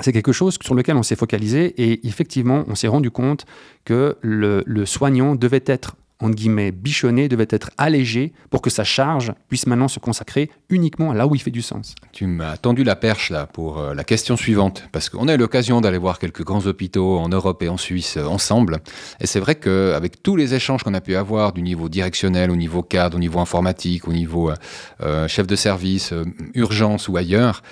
[0.00, 3.46] c'est quelque chose sur lequel on s'est focalisé et effectivement on s'est rendu compte
[3.84, 9.32] que le soignant devait être entre guillemets, bichonné, devait être allégé pour que sa charge
[9.48, 11.94] puisse maintenant se consacrer uniquement là où il fait du sens.
[12.12, 15.36] Tu m'as tendu la perche là pour euh, la question suivante, parce qu'on a eu
[15.36, 18.78] l'occasion d'aller voir quelques grands hôpitaux en Europe et en Suisse euh, ensemble,
[19.20, 22.56] et c'est vrai qu'avec tous les échanges qu'on a pu avoir du niveau directionnel, au
[22.56, 24.50] niveau cadre, au niveau informatique, au niveau
[25.02, 26.12] euh, chef de service,
[26.54, 27.62] urgence ou ailleurs,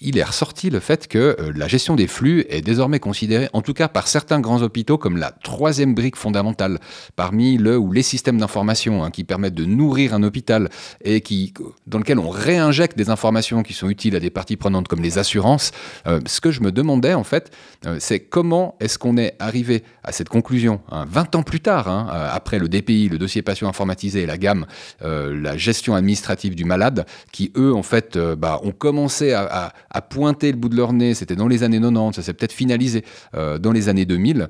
[0.00, 3.74] il est ressorti le fait que la gestion des flux est désormais considérée, en tout
[3.74, 6.78] cas par certains grands hôpitaux, comme la troisième brique fondamentale
[7.16, 10.68] parmi le ou les systèmes d'information hein, qui permettent de nourrir un hôpital
[11.04, 11.52] et qui,
[11.86, 15.18] dans lequel on réinjecte des informations qui sont utiles à des parties prenantes comme les
[15.18, 15.72] assurances.
[16.06, 17.50] Euh, ce que je me demandais en fait,
[17.86, 21.88] euh, c'est comment est-ce qu'on est arrivé à cette conclusion, 20 hein, ans plus tard,
[21.88, 24.66] hein, après le DPI, le dossier patient informatisé et la gamme,
[25.00, 30.58] la gestion administrative du malade, qui eux en fait bah, ont commencé à pointer le
[30.58, 33.72] bout de leur nez, c'était dans les années 90, ça s'est peut-être finalisé euh, dans
[33.72, 34.48] les années 2000.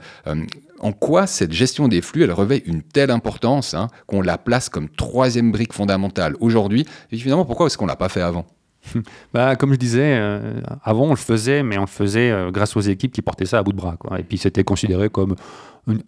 [0.82, 4.38] Euh, en quoi cette gestion des flux, elle revêt une telle importance hein, qu'on la
[4.38, 6.86] place comme troisième brique fondamentale aujourd'hui?
[7.10, 8.46] Et finalement, pourquoi est-ce qu'on ne l'a pas fait avant?
[9.32, 12.80] Bah, comme je disais, euh, avant on le faisait, mais on le faisait grâce aux
[12.80, 13.96] équipes qui portaient ça à bout de bras.
[13.96, 14.18] Quoi.
[14.18, 15.36] Et puis c'était considéré comme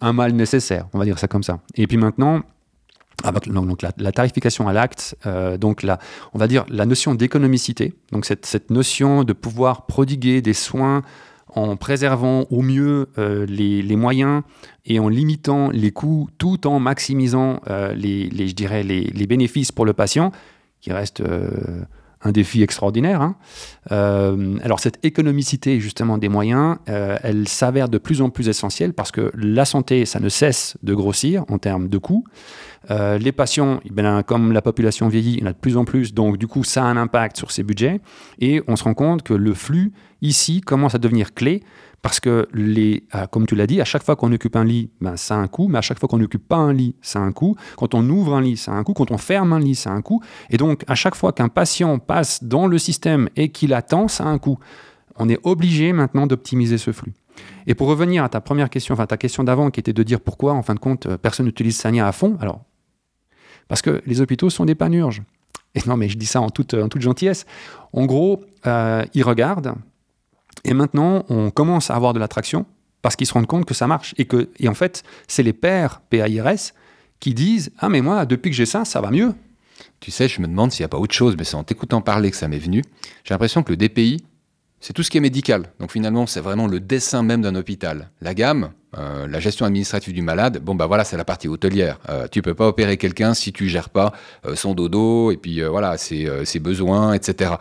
[0.01, 1.59] un mal nécessaire, on va dire ça comme ça.
[1.75, 2.41] Et puis maintenant,
[3.23, 5.99] avec donc, la, tarification à l'acte, euh, donc la,
[6.33, 11.01] on va dire la notion d'économicité, donc cette, cette, notion de pouvoir prodiguer des soins
[11.55, 14.43] en préservant au mieux euh, les, moyens
[14.85, 19.85] et en limitant les coûts tout en maximisant euh, les, je dirais les, bénéfices pour
[19.85, 20.31] le patient,
[20.81, 21.23] qui reste
[22.21, 23.21] un défi extraordinaire.
[23.21, 23.35] Hein.
[23.89, 29.31] alors cette économicité justement des moyens, elle s'avère de plus en plus essentielle parce que
[29.35, 32.23] la santé, ça ne cesse de grossir en termes de coûts.
[32.91, 35.85] Euh, les patients, eh comme la population vieillit, il y en a de plus en
[35.85, 37.99] plus, donc du coup, ça a un impact sur ces budgets.
[38.39, 39.93] Et on se rend compte que le flux,
[40.25, 41.63] ici, commence à devenir clé
[42.01, 44.91] parce que, les, euh, comme tu l'as dit, à chaque fois qu'on occupe un lit,
[45.01, 47.19] ben, ça a un coût, mais à chaque fois qu'on n'occupe pas un lit, ça
[47.19, 47.55] a un coût.
[47.77, 48.93] Quand on ouvre un lit, ça a un coût.
[48.93, 50.21] Quand on ferme un lit, ça a un coût.
[50.51, 54.25] Et donc, à chaque fois qu'un patient passe dans le système et qu'il attend, ça
[54.25, 54.59] a un coût.
[55.17, 57.13] On est obligé maintenant d'optimiser ce flux.
[57.65, 60.21] Et pour revenir à ta première question, enfin ta question d'avant, qui était de dire
[60.21, 62.37] pourquoi, en fin de compte, euh, personne n'utilise Sania à fond.
[62.39, 62.61] Alors,
[63.67, 65.23] parce que les hôpitaux sont des panurges.
[65.73, 67.45] Et non, mais je dis ça en toute, en toute gentillesse.
[67.93, 69.73] En gros, euh, ils regardent,
[70.65, 72.65] et maintenant, on commence à avoir de l'attraction
[73.01, 74.15] parce qu'ils se rendent compte que ça marche.
[74.17, 76.73] Et, que, et en fait, c'est les pairs PAIRS
[77.19, 79.33] qui disent Ah, mais moi, depuis que j'ai ça, ça va mieux.
[79.99, 82.01] Tu sais, je me demande s'il n'y a pas autre chose, mais c'est en t'écoutant
[82.01, 82.81] parler que ça m'est venu.
[83.23, 84.23] J'ai l'impression que le DPI,
[84.79, 85.71] c'est tout ce qui est médical.
[85.79, 88.09] Donc finalement, c'est vraiment le dessin même d'un hôpital.
[88.21, 91.99] La gamme, euh, la gestion administrative du malade, bon bah voilà, c'est la partie hôtelière.
[92.09, 94.13] Euh, tu peux pas opérer quelqu'un si tu gères pas
[94.45, 97.51] euh, son dodo et puis voilà ses, ses besoins, etc.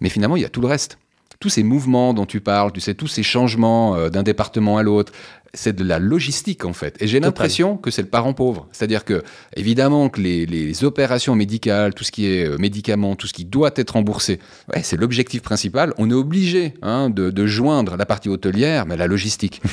[0.00, 0.98] Mais finalement, il y a tout le reste
[1.40, 4.82] tous ces mouvements dont tu parles, tu sais, tous ces changements euh, d'un département à
[4.82, 5.12] l'autre,
[5.54, 6.96] c'est de la logistique en fait.
[7.00, 8.68] Et j'ai l'impression que c'est le parent pauvre.
[8.72, 9.22] C'est-à-dire que,
[9.56, 13.70] évidemment, que les, opérations médicales, tout ce qui est euh, médicaments, tout ce qui doit
[13.76, 14.40] être remboursé,
[14.74, 15.94] ouais, c'est l'objectif principal.
[15.96, 19.62] On est obligé hein, de, joindre la partie hôtelière, mais la logistique.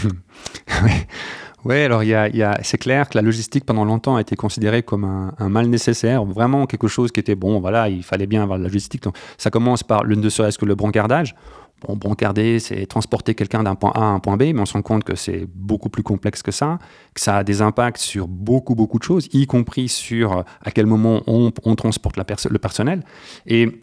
[1.66, 5.06] Oui, alors y a, c'est clair que la logistique pendant longtemps a été considérée comme
[5.06, 8.64] un, mal nécessaire, vraiment quelque chose qui était bon, voilà, il fallait bien avoir de
[8.64, 9.06] la logistique.
[9.38, 11.36] Ça commence par le ne serait-ce que le brancardage?
[11.88, 14.74] Bon, brancarder, c'est transporter quelqu'un d'un point A à un point B, mais on se
[14.74, 16.80] rend compte que c'est beaucoup plus complexe que ça,
[17.14, 20.72] que ça a des impacts sur beaucoup, beaucoup de choses, y compris sur euh, à
[20.72, 23.04] quel moment on, transporte le personnel.
[23.48, 23.82] Et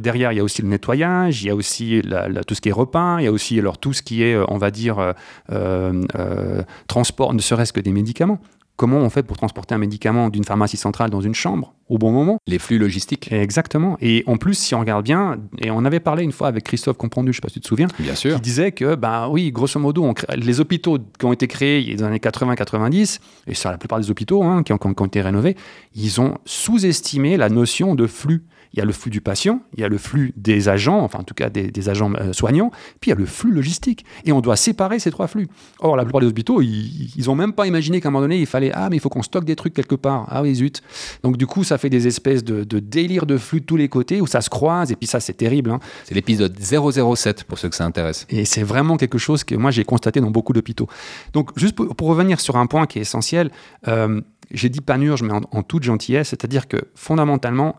[0.00, 2.02] derrière, il y a aussi le nettoyage, il y a aussi
[2.46, 4.44] tout ce qui est repas, il y a aussi alors, tout ce qui est, euh,
[4.48, 5.14] on va dire,
[5.50, 8.38] euh, transport, ne serait-ce que des médicaments.
[8.80, 12.12] Comment on fait pour transporter un médicament d'une pharmacie centrale dans une chambre au bon
[12.12, 12.38] moment?
[12.46, 13.30] Les flux logistiques.
[13.30, 13.98] Exactement.
[14.00, 16.96] Et en plus, si on regarde bien, et on avait parlé une fois avec Christophe
[16.96, 18.36] Comprendu, je ne sais pas si tu te souviens, bien sûr.
[18.36, 22.12] qui disait que, ben oui, grosso modo, les hôpitaux qui ont été créés dans les
[22.12, 25.56] années 80-90, et sur la plupart des hôpitaux hein, qui, ont, qui ont été rénovés,
[25.94, 29.80] ils ont sous-estimé la notion de flux il y a le flux du patient, il
[29.80, 33.10] y a le flux des agents, enfin en tout cas des, agents euh, soignants, puis
[33.10, 34.04] il y a le flux logistique.
[34.24, 35.48] Et on doit séparer ces trois flux.
[35.80, 38.46] Or, la plupart des hôpitaux, ils n'ont même pas imaginé qu'à un moment donné, il
[38.46, 40.26] fallait Ah, mais il faut qu'on stocke des trucs quelque part.
[40.28, 40.82] Ah oui, zut.
[41.22, 44.20] Donc du coup, ça fait des espèces de, délire de flux de tous les côtés
[44.20, 45.70] où ça se croise, et puis ça, c'est terrible.
[45.70, 45.80] Hein.
[46.04, 48.26] C'est l'épisode 007 pour ceux que ça intéresse.
[48.30, 50.88] Et c'est vraiment quelque chose que moi, j'ai constaté dans beaucoup d'hôpitaux.
[51.32, 53.50] Donc, juste pour, revenir sur un point qui est essentiel,
[53.86, 57.76] euh, j'ai dit panurge, mais en toute gentillesse, c'est-à-dire que fondamentalement,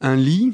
[0.00, 0.52] un lit,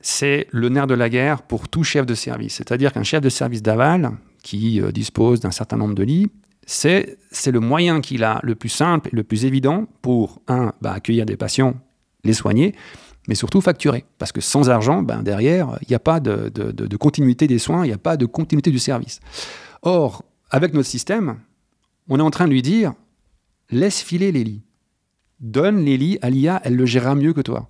[0.00, 2.54] c'est le nerf de la guerre pour tout chef de service.
[2.54, 6.30] C'est-à-dire qu'un chef de service d'aval qui euh, dispose d'un certain nombre de lits,
[6.66, 10.92] c'est le moyen qu'il a le plus simple et le plus évident pour, un, bah,
[10.92, 11.74] accueillir des patients,
[12.24, 12.74] les soigner,
[13.28, 14.04] mais surtout facturer.
[14.18, 17.84] Parce que sans argent, ben, derrière, il n'y a pas de, de, continuité des soins,
[17.84, 19.20] il n'y a pas de continuité du service.
[19.82, 21.38] Or, avec notre système,
[22.08, 22.92] on est en train de lui dire,
[23.70, 24.62] laisse filer les lits.
[25.40, 27.68] Donne les lits à l'IA, elle le gérera mieux que toi.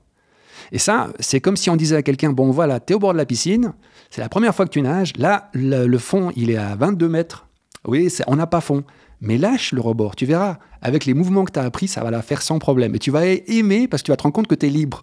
[0.70, 3.12] Et ça, c'est comme si on disait à quelqu'un, bon voilà, tu es au bord
[3.12, 3.72] de la piscine,
[4.10, 7.46] c'est la première fois que tu nages, là, le, fond, il est à 22 mètres.
[7.86, 8.84] Oui, on n'a pas fond.
[9.20, 12.10] Mais lâche le rebord, tu verras, avec les mouvements que tu as appris, ça va
[12.10, 12.94] la faire sans problème.
[12.94, 15.02] Et tu vas aimer parce que tu vas te rendre compte que tu es libre.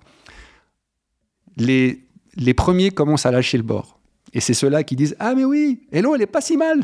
[1.56, 3.99] Les, les premiers commencent à lâcher le bord.
[4.34, 6.82] Et c'est ceux-là qui disent Ah, mais oui, et l'eau, elle est pas si mal.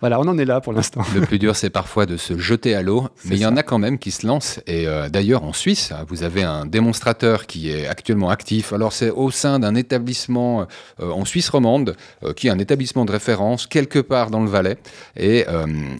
[0.00, 1.02] Voilà, on en est là pour l'instant.
[1.14, 3.62] Le plus dur, c'est parfois de se jeter à l'eau, mais il y en a
[3.62, 4.60] quand même qui se lancent.
[4.66, 8.72] Et euh, d'ailleurs, en Suisse, vous avez un démonstrateur qui est actuellement actif.
[8.72, 10.66] Alors, c'est au sein d'un établissement
[11.00, 14.48] euh, en Suisse romande, euh, qui est un établissement de référence quelque part dans le
[14.48, 14.76] Valais.
[15.16, 15.46] Et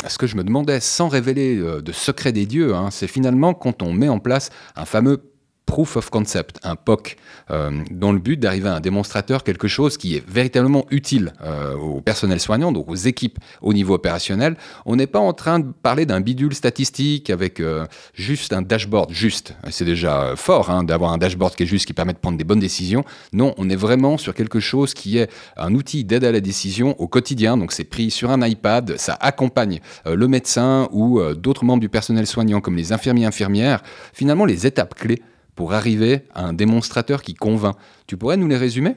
[0.08, 3.82] ce que je me demandais, sans révéler de secret des dieux, hein, c'est finalement quand
[3.82, 5.31] on met en place un fameux
[5.72, 7.16] proof of concept, un POC,
[7.50, 11.74] euh, dans le but d'arriver à un démonstrateur, quelque chose qui est véritablement utile euh,
[11.76, 14.56] au personnel soignant, donc aux équipes au niveau opérationnel.
[14.84, 19.12] On n'est pas en train de parler d'un bidule statistique avec euh, juste un dashboard
[19.12, 19.54] juste.
[19.70, 22.44] C'est déjà fort hein, d'avoir un dashboard qui est juste, qui permet de prendre des
[22.44, 23.02] bonnes décisions.
[23.32, 27.00] Non, on est vraiment sur quelque chose qui est un outil d'aide à la décision
[27.00, 27.56] au quotidien.
[27.56, 32.26] Donc c'est pris sur un iPad, ça accompagne le médecin ou d'autres membres du personnel
[32.26, 33.82] soignant comme les infirmiers infirmières.
[34.12, 35.22] Finalement, les étapes clés
[35.54, 37.76] pour arriver à un démonstrateur qui convainc.
[38.06, 38.96] Tu pourrais nous les résumer?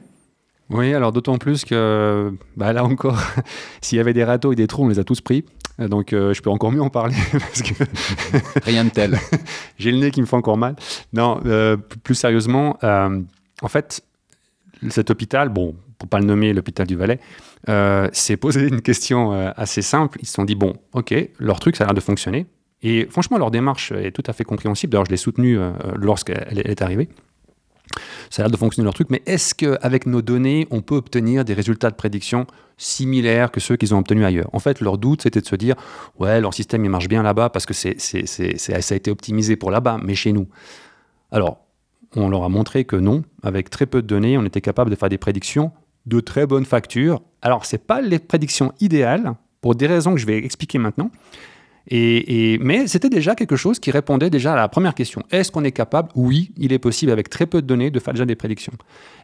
[0.69, 3.21] Oui, alors d'autant plus que bah là encore,
[3.81, 5.45] s'il y avait des râteaux et des trous, on les a tous pris.
[5.77, 7.83] Donc euh, je peux encore mieux en parler parce que
[8.63, 9.19] rien de tel.
[9.77, 10.75] J'ai le nez qui me fait encore mal.
[11.13, 13.21] Non, euh, plus sérieusement, euh,
[13.61, 14.01] en fait,
[14.89, 17.19] cet hôpital, bon, pour pas le nommer l'hôpital du Valais,
[18.13, 20.19] s'est posé une question assez simple.
[20.21, 22.45] Ils se sont dit bon, ok, leur truc ça a l'air de fonctionner.
[22.81, 24.91] Et franchement, leur démarche est tout à fait compréhensible.
[24.91, 27.09] D'ailleurs, je l'ai soutenue euh, lorsqu'elle est arrivée.
[28.29, 31.45] Ça a l'air de fonctionner leur truc, mais est-ce qu'avec nos données, on peut obtenir
[31.45, 34.49] des résultats de prédiction similaires que ceux qu'ils ont obtenus ailleurs?
[34.53, 35.75] En fait, leur doute, c'était de se dire,
[36.19, 39.71] ouais, leur système, il marche bien là-bas parce que c'est, ça a été optimisé pour
[39.71, 40.47] là-bas, mais chez nous.
[41.31, 41.59] Alors,
[42.15, 44.95] on leur a montré que non, avec très peu de données, on était capable de
[44.95, 45.71] faire des prédictions
[46.05, 47.21] de très bonne facture.
[47.41, 51.09] Alors, ce n'est pas les prédictions idéales, pour des raisons que je vais expliquer maintenant,
[51.87, 55.23] et, mais c'était déjà quelque chose qui répondait déjà à la première question.
[55.31, 56.09] Est-ce qu'on est capable?
[56.15, 58.73] Oui, il est possible avec très peu de données de faire déjà des prédictions.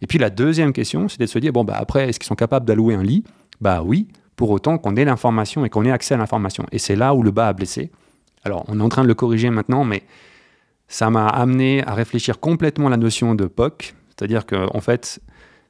[0.02, 2.36] Et puis la deuxième question, c'était de se dire, bon, bah, après, est-ce qu'ils sont
[2.36, 3.24] capables d'allouer un lit?
[3.62, 6.65] Bah oui, pour autant qu'on ait l'information et qu'on ait accès à l'information.
[6.71, 7.91] Et c'est là où le bas a blessé.
[8.43, 10.04] Alors, on est en train de le corriger maintenant, mais
[10.88, 13.95] ça m'a amené à réfléchir complètement à la notion de POC.
[14.10, 15.19] C'est-à-dire qu'en en fait,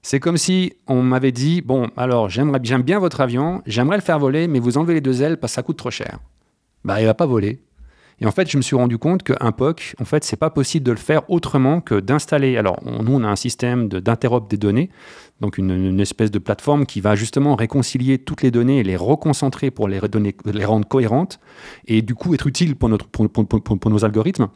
[0.02, 4.20] c'est comme si on m'avait dit, bon, alors j'aime bien votre avion, j'aimerais le faire
[4.20, 6.20] voler, mais vous enlevez les deux ailes parce que ça coûte trop cher
[6.84, 7.62] bah, il va pas voler.
[8.22, 10.86] Et en fait, je me suis rendu compte qu'un POC, en fait, c'est pas possible
[10.86, 12.56] de le faire autrement que d'installer.
[12.56, 14.92] Alors, nous, on a un système d'interop des données,
[15.40, 19.72] donc une, espèce de plateforme qui va justement réconcilier toutes les données et les reconcentrer
[19.72, 20.00] pour les,
[20.46, 21.40] les rendre cohérentes
[21.88, 24.50] et du coup être utile pour, notre, pour nos algorithmes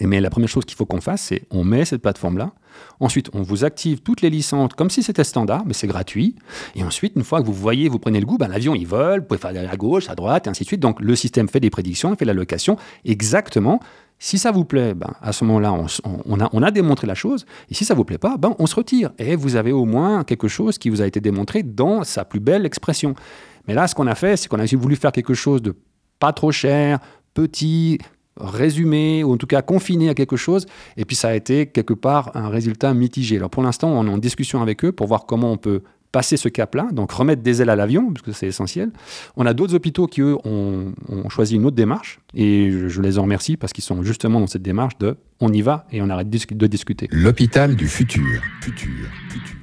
[0.00, 2.52] mais la première chose qu'il faut qu'on fasse, c'est on met cette plateforme-là.
[3.00, 6.36] Ensuite, on vous active toutes les licences comme si c'était standard, mais c'est gratuit.
[6.74, 9.20] Et ensuite, une fois que vous voyez, vous prenez le goût, ben, l'avion il vole,
[9.20, 10.80] vous pouvez faire à gauche, à droite, et ainsi de suite.
[10.80, 13.80] Donc le système fait des prédictions, il fait l'allocation exactement.
[14.22, 17.46] Si ça vous plaît, ben, à ce moment-là, on, a, on, a, démontré la chose.
[17.70, 19.12] Et si ça vous plaît pas, ben, on se retire.
[19.18, 22.40] Et vous avez au moins quelque chose qui vous a été démontré dans sa plus
[22.40, 23.14] belle expression.
[23.66, 25.74] Mais là, ce qu'on a fait, c'est qu'on a voulu faire quelque chose de
[26.18, 26.98] pas trop cher,
[27.32, 27.98] petit,
[28.40, 31.94] résumé ou en tout cas confiné à quelque chose et puis ça a été quelque
[31.94, 33.36] part un résultat mitigé.
[33.36, 36.36] Alors pour l'instant on est en discussion avec eux pour voir comment on peut passer
[36.36, 38.90] ce cap-là, donc remettre des ailes à l'avion, parce que c'est essentiel.
[39.36, 40.92] On a d'autres hôpitaux qui, eux, ont,
[41.28, 44.62] choisi une autre démarche, et je, les en remercie parce qu'ils sont justement dans cette
[44.62, 47.08] démarche de on y va et on arrête de, discuter.
[47.12, 48.42] L'hôpital du futur.
[48.60, 49.06] futur.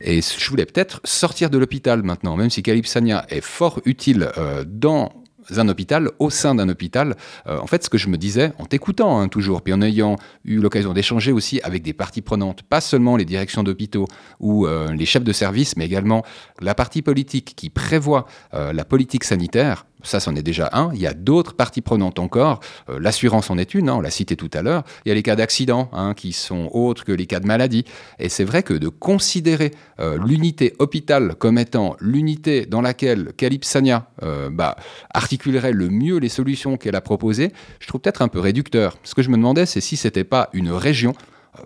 [0.02, 4.64] Et je voulais peut-être sortir de l'hôpital maintenant, même si Calypsania est fort utile euh,
[4.66, 5.12] dans
[5.56, 7.16] un hôpital, au sein d'un hôpital.
[7.48, 10.18] Euh, en fait, ce que je me disais, en t'écoutant hein, toujours, puis en ayant
[10.46, 14.08] eu l'occasion d'échanger aussi avec des parties prenantes, pas seulement les directions d'hôpitaux
[14.40, 16.24] ou euh, les chefs de service, mais également
[16.60, 20.92] la partie politique qui prévoit euh, la politique sanitaire, ça, c'en est déjà un.
[20.94, 22.60] Il y a d'autres parties prenantes encore.
[22.90, 24.84] Euh, l'assurance en est une, hein, on l'a cité tout à l'heure.
[25.06, 27.84] Il y a les cas d'accident hein, qui sont autres que les cas de maladie.
[28.20, 34.08] Et c'est vrai que de considérer euh, l'unité hôpital comme étant l'unité dans laquelle Calypsania
[34.24, 34.78] euh, bah,
[35.14, 38.98] articulerait le mieux les solutions qu'elle a proposées, je trouve peut-être un peu réducteur.
[39.04, 41.14] Ce que je me demandais, c'est si c'était pas une région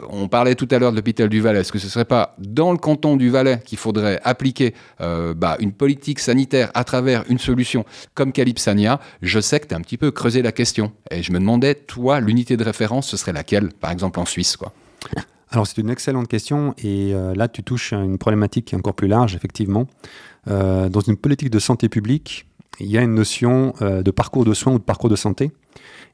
[0.10, 1.62] on parlait tout à l'heure de l'hôpital du Valais.
[1.62, 5.34] Est-ce que ce ne serait pas dans le canton du Valais qu'il faudrait appliquer euh,
[5.34, 9.00] bah, une politique sanitaire à travers une solution comme Calypsania?
[9.22, 10.92] Je sais que tu as un petit peu creusé la question.
[11.10, 14.58] Et je me demandais, toi, l'unité de référence, ce serait laquelle, par exemple en Suisse
[14.58, 14.74] quoi
[15.54, 18.78] alors c'est une excellente question et euh, là tu touches à une problématique qui est
[18.78, 19.86] encore plus large effectivement.
[20.48, 22.48] Euh, dans une politique de santé publique,
[22.80, 25.52] il y a une notion de parcours de soins ou de parcours de santé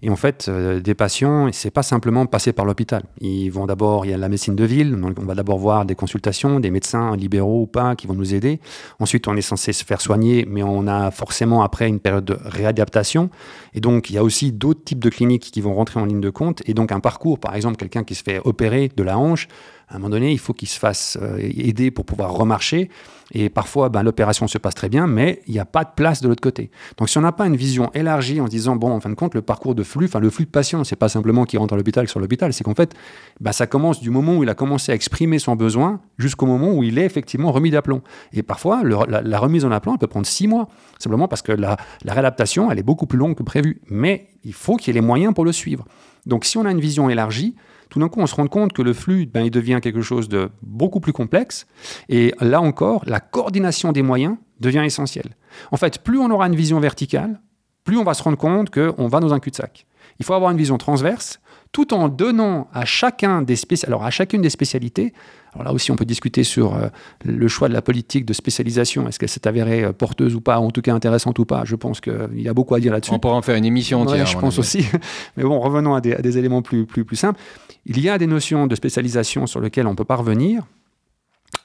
[0.01, 3.03] et en fait, euh, des patients, c'est pas simplement passer par l'hôpital.
[3.19, 5.85] Ils vont d'abord, il y a la médecine de ville, donc on va d'abord voir
[5.85, 8.59] des consultations, des médecins libéraux ou pas qui vont nous aider.
[8.99, 12.37] Ensuite, on est censé se faire soigner, mais on a forcément après une période de
[12.45, 13.29] réadaptation.
[13.73, 16.21] Et donc, il y a aussi d'autres types de cliniques qui vont rentrer en ligne
[16.21, 16.61] de compte.
[16.65, 19.47] Et donc, un parcours, par exemple, quelqu'un qui se fait opérer de la hanche,
[19.89, 22.89] à un moment donné, il faut qu'il se fasse euh, aider pour pouvoir remarcher.
[23.31, 26.21] Et parfois, ben, l'opération se passe très bien, mais il n'y a pas de place
[26.21, 26.71] de l'autre côté.
[26.97, 29.15] Donc, si on n'a pas une vision élargie en se disant, bon, en fin de
[29.15, 31.73] compte, le parcours de flux, enfin, le flux de patients, c'est pas simplement qu'il rentre
[31.73, 32.93] à l'hôpital sur l'hôpital, c'est qu'en fait,
[33.39, 36.73] ben, ça commence du moment où il a commencé à exprimer son besoin jusqu'au moment
[36.73, 38.01] où il est effectivement remis d'aplomb.
[38.33, 40.67] Et parfois, la, remise en aplomb, elle peut prendre six mois,
[40.99, 43.81] simplement parce que la, la réadaptation, elle est beaucoup plus longue que prévu.
[43.89, 45.85] Mais il faut qu'il y ait les moyens pour le suivre.
[46.25, 47.55] Donc, si on a une vision élargie,
[47.89, 50.49] tout d'un coup, on se rend compte que le flux, ben, devient quelque chose de
[50.61, 51.67] beaucoup plus complexe.
[52.09, 55.35] Et là encore, la coordination des moyens devient essentielle.
[55.71, 57.41] En fait, plus on aura une vision verticale,
[57.83, 59.85] plus on va se rendre compte qu'on va dans un cul-de-sac.
[60.19, 61.39] Il faut avoir une vision transverse,
[61.71, 65.13] tout en donnant à chacun des alors à chacune des spécialités.
[65.53, 66.87] Alors là aussi, on peut discuter sur euh,
[67.25, 69.07] le choix de la politique de spécialisation.
[69.07, 71.63] Est-ce qu'elle s'est avérée euh, porteuse ou pas, en tout cas intéressante ou pas?
[71.65, 73.13] Je pense qu'il y a beaucoup à dire là-dessus.
[73.13, 74.25] On pourra en faire une émission entière.
[74.25, 74.85] je pense aussi.
[75.37, 77.39] Mais bon, revenons à des, à des, éléments plus, plus, plus simples.
[77.85, 80.63] Il y a des notions de spécialisation sur lesquelles on peut pas revenir.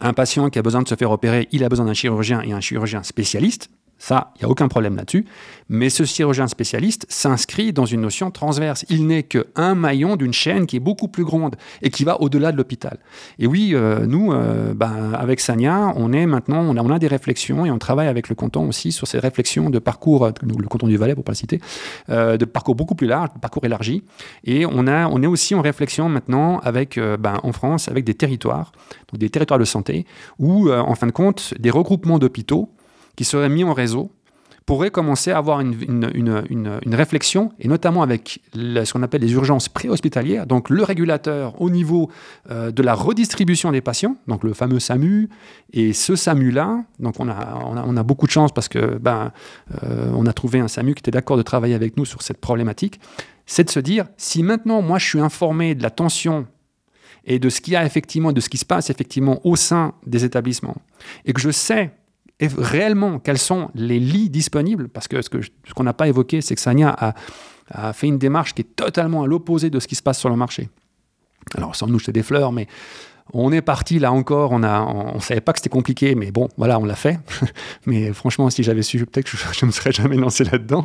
[0.00, 2.52] Un patient qui a besoin de se faire opérer, il a besoin d'un chirurgien et
[2.52, 3.68] un chirurgien spécialiste
[4.02, 5.26] Ça, il n'y a aucun problème là-dessus.
[5.68, 8.84] Mais ce chirurgien spécialiste s'inscrit dans une notion transverse.
[8.90, 12.50] Il n'est qu'un maillon d'une chaîne qui est beaucoup plus grande et qui va au-delà
[12.50, 12.98] de l'hôpital.
[13.38, 16.98] Et oui, euh, nous, euh, ben, avec Sania, on est maintenant, on a, on a,
[16.98, 20.32] des réflexions et on travaille avec le canton aussi sur ces réflexions de parcours, euh,
[20.42, 21.60] le canton du Valais pour pas le citer,
[22.08, 24.02] de parcours beaucoup plus large, de parcours élargi.
[24.42, 28.14] Et on, a, on est aussi en réflexion maintenant avec, ben, en France, avec des
[28.14, 28.72] territoires,
[29.12, 30.06] des territoires de santé,
[30.40, 32.68] où, en fin de compte, des regroupements d'hôpitaux
[33.16, 34.10] qui seraient mis en réseau
[34.66, 35.76] pourraient commencer à avoir une,
[36.14, 41.70] une, réflexion, et notamment avec ce qu'on appelle les urgences préhospitalières, donc le régulateur au
[41.70, 42.10] niveau
[42.50, 45.28] euh, de la redistribution des patients, donc le fameux SAMU,
[45.72, 49.32] et ce SAMU-là, donc on a, on a, beaucoup de chance parce que ben,
[49.82, 52.40] euh, on a trouvé un SAMU qui était d'accord de travailler avec nous sur cette
[52.40, 53.00] problématique,
[53.46, 56.46] c'est de se dire, si maintenant moi je suis informé de la tension
[57.24, 60.24] et de ce qu'il a effectivement, de ce qui se passe effectivement au sein des
[60.24, 60.76] établissements,
[61.24, 61.92] et que je sais
[62.40, 65.30] réellement quels sont les lits disponibles, parce que ce
[65.74, 67.14] qu'on n'a pas évoqué, c'est que Sania
[67.70, 70.28] a, fait une démarche qui est totalement à l'opposé de ce qui se passe sur
[70.28, 70.68] le marché.
[71.54, 72.66] Alors, sans nous jeter des fleurs, mais
[73.32, 76.78] on est parti là encore, on ne savait pas que c'était compliqué, mais bon, voilà,
[76.78, 77.18] on l'a fait.
[77.86, 80.84] mais franchement, si j'avais su, peut-être que je ne me serais jamais lancé là-dedans.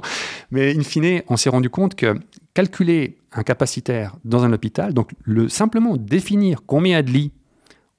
[0.52, 2.16] Mais in fine, on s'est rendu compte que
[2.54, 7.12] calculer un capacitaire dans un hôpital, donc le, simplement définir combien il y a de
[7.12, 7.32] lits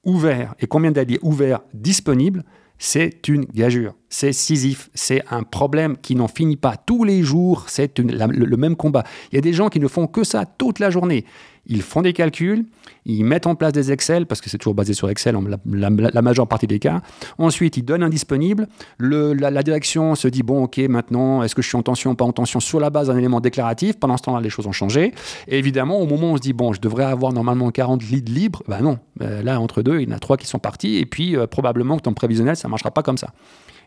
[0.04, 2.44] ouverts et combien de lits ouverts disponibles,
[2.78, 7.64] c'est une gageure, c'est Sisyphe, c'est un problème qui n'en finit pas tous les jours,
[7.68, 9.04] c'est le, même combat.
[9.32, 11.24] Il y a des gens qui ne font que ça toute la journée.
[11.70, 12.64] Ils font des calculs,
[13.04, 15.36] ils mettent en place des Excel, parce que c'est toujours basé sur Excel
[15.66, 17.02] la, majeure partie des cas.
[17.36, 18.68] Ensuite, ils donnent un disponible.
[18.98, 22.32] la, direction se dit, bon, ok, maintenant, est-ce que je suis en tension pas en
[22.32, 23.98] tension sur la base d'un élément déclaratif?
[23.98, 25.12] Pendant ce temps-là, les choses ont changé.
[25.46, 28.32] Et évidemment, au moment où on se dit, bon, je devrais avoir normalement 40 leads
[28.32, 28.98] libres, ben non.
[29.20, 30.96] Euh, là, entre deux, il y en a trois qui sont partis.
[30.96, 33.34] Et puis, euh, probablement que ton prévisionnel, ça ne marchera pas comme ça.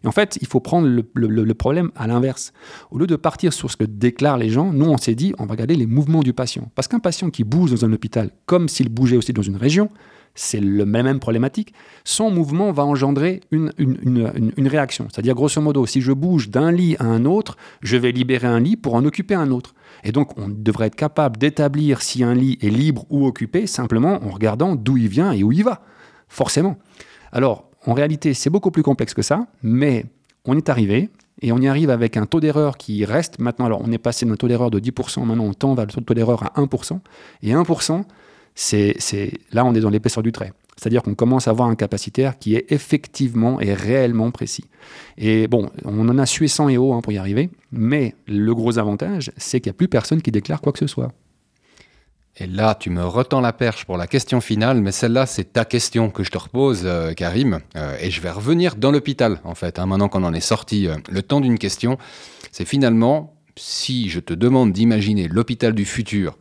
[0.04, 2.54] Et en fait, il faut prendre le, problème à l'inverse.
[2.90, 5.46] Au lieu de partir sur ce que déclarent les gens, nous, on s'est dit, on
[5.46, 6.72] va regarder les mouvements du patient.
[6.76, 9.90] Parce qu'un patient qui bouge dans un hôpital, comme s'il bougeait aussi dans une région,
[10.34, 11.74] c'est le même problématique,
[12.06, 15.08] son mouvement va engendrer une, une réaction.
[15.12, 18.60] C'est-à-dire, grosso modo, si je bouge d'un lit à un autre, je vais libérer un
[18.60, 19.76] lit pour en occuper un autre.
[20.04, 24.24] Et donc, on devrait être capable d'établir si un lit est libre ou occupé simplement
[24.24, 25.82] en regardant d'où il vient et où il va,
[26.28, 26.78] forcément.
[27.32, 30.06] Alors, en réalité, c'est beaucoup plus complexe que ça, mais
[30.46, 31.10] on est arrivé,
[31.42, 33.66] et on y arrive avec un taux d'erreur qui reste maintenant.
[33.66, 36.14] Alors, on est passé d'un taux d'erreur de 10%, maintenant on tend vers le taux
[36.14, 37.00] d'erreur à 1%.
[37.42, 38.04] Et 1%,
[38.54, 38.94] c'est,
[39.52, 40.54] là, on est dans l'épaisseur du trait.
[40.78, 44.66] C'est-à-dire qu'on commence à avoir un capacitaire qui est effectivement et réellement précis.
[45.18, 48.54] Et bon, on en a sué 100 et haut hein, pour y arriver, mais le
[48.54, 51.12] gros avantage, c'est qu'il n'y a plus personne qui déclare quoi que ce soit.
[52.38, 55.66] Et là, tu me retends la perche pour la question finale, mais celle-là, c'est ta
[55.66, 57.60] question que je te repose, euh, Karim.
[57.76, 60.88] Euh, et je vais revenir dans l'hôpital, en fait, hein, maintenant qu'on en est sorti.
[60.88, 61.98] Euh, le temps d'une question,
[62.52, 66.38] c'est finalement, si je te demande d'imaginer l'hôpital du futur,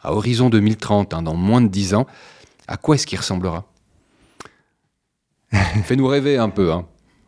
[0.00, 2.06] à horizon 2030, hein, dans moins de 10 ans,
[2.66, 3.70] à quoi est-ce qu'il ressemblera?
[5.84, 6.72] Fais-nous rêver un peu.
[6.72, 6.86] Hein.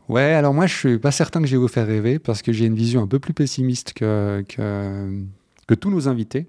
[0.09, 2.53] Ouais, alors moi, je suis pas certain que je vais vous faire rêver, parce que
[2.53, 5.23] j'ai une vision un peu plus pessimiste que, que,
[5.69, 6.49] que tous nos invités.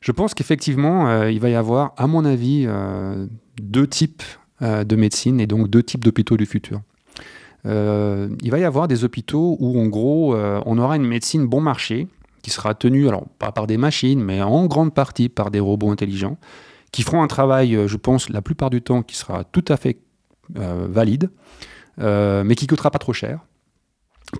[0.00, 3.26] Je pense qu'effectivement, euh, il va y avoir, à mon avis, euh,
[3.60, 4.22] deux types
[4.62, 6.80] euh, de médecine et donc deux types d'hôpitaux du futur.
[7.64, 12.06] il va y avoir des hôpitaux où, en gros, on aura une médecine bon marché
[12.40, 15.90] qui sera tenue, alors pas par des machines, mais en grande partie par des robots
[15.90, 16.38] intelligents,
[16.92, 19.98] qui feront un travail, je pense, la plupart du temps, qui sera tout à fait
[20.54, 21.30] valide,
[21.98, 23.40] mais qui coûtera pas trop cher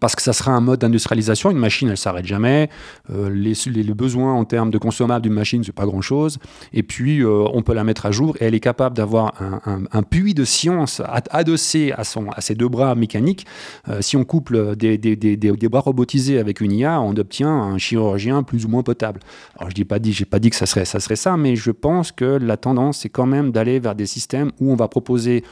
[0.01, 1.51] parce que ça sera un mode d'industrialisation.
[1.51, 2.69] Une machine, elle s'arrête jamais.
[3.11, 6.39] Euh, les, besoins en termes de consommables d'une machine, c'est pas grand-chose.
[6.73, 9.33] Et puis, euh, on peut la mettre à jour et elle est capable d'avoir
[9.65, 13.47] un, puits de science adossé à, son, à ses deux bras mécaniques.
[13.89, 17.51] Euh, si on couple des, des, des, des, bras robotisés avec une IA, on obtient
[17.51, 19.21] un chirurgien plus ou moins potable.
[19.59, 21.71] Alors, je n'ai pas dit, pas dit que ça serait, ça serait ça, mais je
[21.71, 25.43] pense que la tendance, c'est quand même d'aller vers des systèmes où on va proposer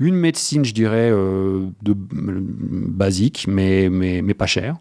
[0.00, 4.76] une médecine, je dirais, euh, de, basique, mais, mais, mais, pas chère.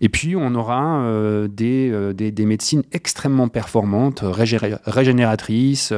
[0.00, 5.92] Et puis, on aura euh, euh, des, des, médecines extrêmement performantes, régénératrices,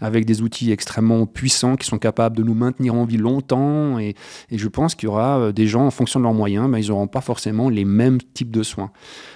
[0.00, 3.98] avec des outils extrêmement puissants qui sont capables de nous maintenir en vie longtemps.
[3.98, 4.14] Et,
[4.50, 6.88] et je pense qu'il y aura des gens, en fonction de leurs moyens, mais ils
[6.88, 8.90] n'auront pas forcément les mêmes types de soins.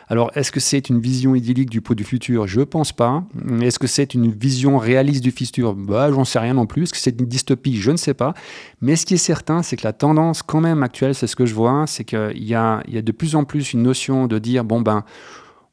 [0.09, 2.47] Alors, est-ce que c'est une vision idyllique du pot du futur?
[2.47, 3.25] Je pense pas.
[3.63, 5.75] Est-ce que c'est une vision réaliste du futur?
[5.75, 6.83] Bah, J'en sais rien non plus.
[6.83, 7.77] Est-ce que c'est une dystopie?
[7.77, 8.35] Je ne sais pas.
[8.81, 11.47] Mais ce qui est certain, c'est que la tendance quand même actuelle, c'est ce que
[11.47, 14.39] je vois, c'est qu'il y a, y a de plus en plus une notion de
[14.39, 15.05] dire, bon ben,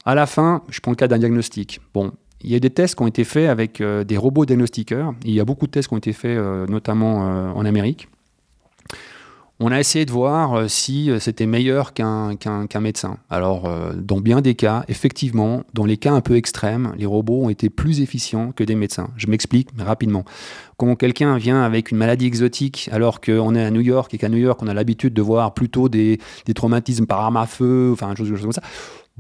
[0.05, 1.81] à la fin, je prends le cas d'un diagnostic.
[1.93, 2.13] Bon,
[2.43, 5.13] il y a des tests qui ont été faits avec euh, des robots diagnostiqueurs.
[5.25, 8.07] Il y a beaucoup de tests qui ont été faits, euh, notamment euh, en Amérique
[9.63, 12.35] On a essayé de voir euh, si euh, c'était meilleur qu'un
[12.79, 13.17] médecin.
[13.29, 17.43] Alors, euh, dans bien des cas, effectivement, dans les cas un peu extrêmes, les robots
[17.43, 19.09] ont été plus efficients que des médecins.
[19.17, 20.25] Je m'explique rapidement.
[20.77, 24.29] Quand quelqu'un vient avec une maladie exotique, alors qu'on est à New York et qu'à
[24.29, 27.91] New York, on a l'habitude de voir plutôt des, des traumatismes par arme à feu,
[27.93, 28.63] enfin, chose, chose comme ça,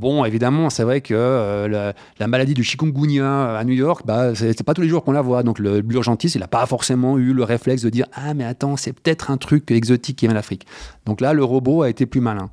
[0.01, 4.63] Bon, évidemment, c'est vrai que euh, la, maladie du chikungunya à New York, bah, c'est
[4.63, 5.43] pas tous les jours qu'on la voit.
[5.43, 8.93] Donc l'urgentiste, il n'a pas forcément eu le réflexe de dire Ah, mais attends, c'est
[8.93, 10.65] peut-être un truc exotique qui vient d'Afrique.
[11.05, 12.49] Donc là, le robot a été plus malin.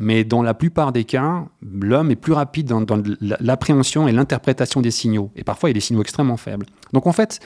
[0.00, 4.80] Mais dans la plupart des cas, l'homme est plus rapide dans, dans l'appréhension et l'interprétation
[4.80, 5.30] des signaux.
[5.36, 6.66] Et parfois, il y a des signaux extrêmement faibles.
[6.92, 7.38] Donc en fait,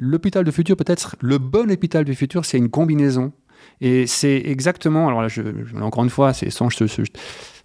[0.00, 3.30] l'hôpital du futur, peut-être le bon hôpital du futur, c'est une combinaison
[3.80, 5.42] et c'est exactement, alors là, je,
[5.80, 6.68] encore une fois, c'est sans,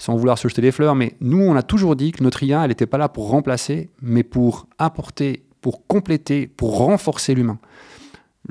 [0.09, 2.70] vouloir se jeter des fleurs, mais nous, on a toujours dit que notre IA, elle
[2.70, 7.57] n'était pas là pour remplacer, mais pour apporter, pour compléter, pour renforcer l'humain.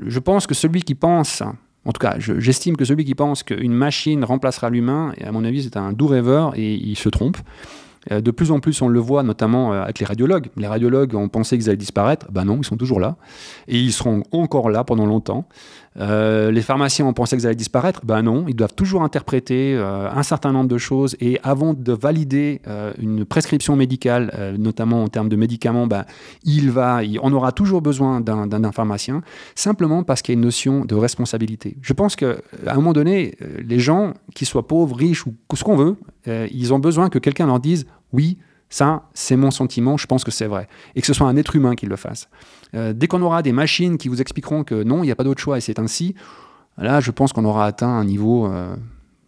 [0.05, 1.41] Je pense que celui qui pense,
[1.85, 5.63] en tout cas, j'estime que celui qui pense qu'une machine remplacera l'humain, à mon avis,
[5.63, 7.37] c'est un doux rêveur et il se trompe.
[8.11, 10.49] Euh, de plus en plus, on le voit notamment euh, avec les radiologues.
[10.57, 12.27] Les radiologues ont pensé qu'ils allaient disparaître.
[12.31, 13.15] Ben non, ils sont toujours là.
[13.67, 15.47] Et ils seront encore là pendant longtemps.
[15.99, 18.01] Euh, les pharmaciens ont pensé qu'ils allaient disparaître.
[18.05, 21.15] Ben non, ils doivent toujours interpréter un certain nombre de choses.
[21.19, 22.61] Et avant de valider
[22.99, 26.05] une prescription médicale, notamment en termes de médicaments, ben,
[26.43, 29.21] il va, on aura toujours besoin d'un pharmacien,
[29.55, 31.77] simplement parce qu'il y a une notion de responsabilité.
[31.81, 32.35] Je pense qu'à
[32.67, 35.95] un moment donné, les gens, qu'ils soient pauvres, riches ou ce qu'on veut,
[36.27, 38.37] ils ont besoin que quelqu'un leur dise oui,
[38.73, 40.67] ça, c'est mon sentiment, je pense que c'est vrai.
[40.95, 42.27] Et que ce soit un être humain qui le fasse.
[42.73, 45.23] Euh, dès qu'on aura des machines qui vous expliqueront que non, il n'y a pas
[45.23, 46.15] d'autre choix et c'est ainsi,
[46.79, 48.75] là, je pense qu'on aura atteint un niveau euh,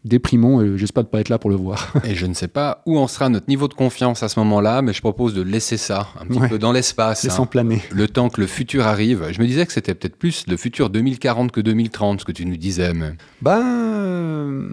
[0.04, 1.93] déprimant et j'espère ne pas être là pour le voir.
[2.04, 4.82] et je ne sais pas où en sera notre niveau de confiance à ce moment-là,
[4.82, 7.24] mais je propose de laisser ça un petit peu dans l'espace.
[7.24, 7.84] Hein, planer.
[7.91, 9.28] Le temps que le futur arrive.
[9.30, 12.48] Je me disais que c'était peut-être plus le futur 2040 que 2030, ce que tu
[12.48, 12.96] nous disais.
[12.96, 13.14] Mais...
[13.43, 14.70] Ben, euh,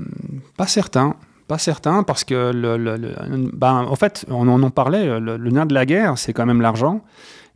[0.57, 1.15] pas certain.
[1.53, 5.85] Pas certain, parce que, le, ben, en fait, on en parlait, le, nerf de la
[5.85, 7.05] guerre, c'est quand même l'argent.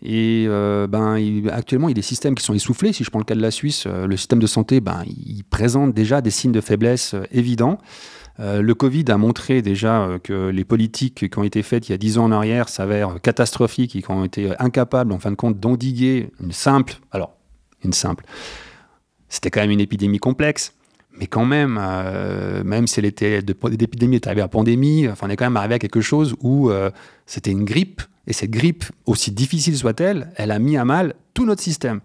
[0.02, 1.16] Et euh, ben,
[1.50, 2.92] actuellement, il y a des systèmes qui sont essoufflés.
[2.92, 5.44] Si je prends le cas de la Suisse, euh, le système de santé, ben, il
[5.44, 7.78] présente déjà des signes de faiblesse euh, évidents.
[8.38, 11.96] le Covid a montré déjà que les politiques qui ont été faites il y a
[11.96, 15.58] dix ans en arrière s'avèrent catastrophiques et qui ont été incapables, en fin de compte,
[15.58, 17.32] d'endiguer une simple, alors,
[17.82, 18.26] une simple,
[19.30, 20.74] c'était quand même une épidémie complexe,
[21.18, 25.46] mais quand même, euh, même si l'épidémie est arrivée à pandémie, enfin, on est quand
[25.46, 26.90] même arrivé à quelque chose où euh,
[27.26, 31.46] c'était une grippe, et cette grippe, aussi difficile soit-elle, elle a mis à mal tout
[31.46, 32.00] notre système.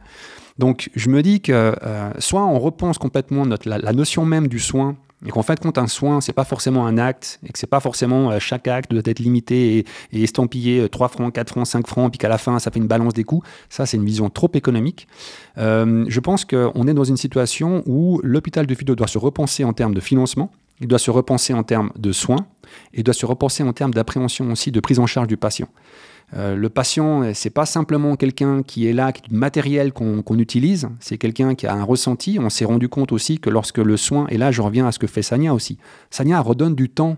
[0.57, 4.59] Donc je me dis que euh, soit on repense complètement notre, la, notion même du
[4.59, 4.95] soin
[5.25, 7.79] et qu'en fait, quand un soin, c'est pas forcément un acte, et que c'est pas
[7.79, 11.87] forcément euh, chaque acte doit être limité et, estampillé 3 euh, francs, 4 francs, 5
[11.87, 14.29] francs, puis qu'à la fin, ça fait une balance des coûts, ça, c'est une vision
[14.29, 15.07] trop économique.
[15.57, 19.63] Euh, je pense qu'on est dans une situation où l'hôpital de Fido doit se repenser
[19.63, 22.47] en termes de financement, il doit se repenser en termes de soins,
[22.93, 25.67] et doit se repenser en termes d'appréhension aussi, de prise en charge du patient.
[26.33, 30.89] Euh, le patient, c'est pas simplement quelqu'un qui est là, qui du matériel qu'on utilise,
[30.99, 32.37] c'est quelqu'un qui a un ressenti.
[32.39, 34.99] On s'est rendu compte aussi que lorsque le soin, et là je reviens à ce
[34.99, 35.77] que fait Sania aussi,
[36.09, 37.17] Sania redonne du temps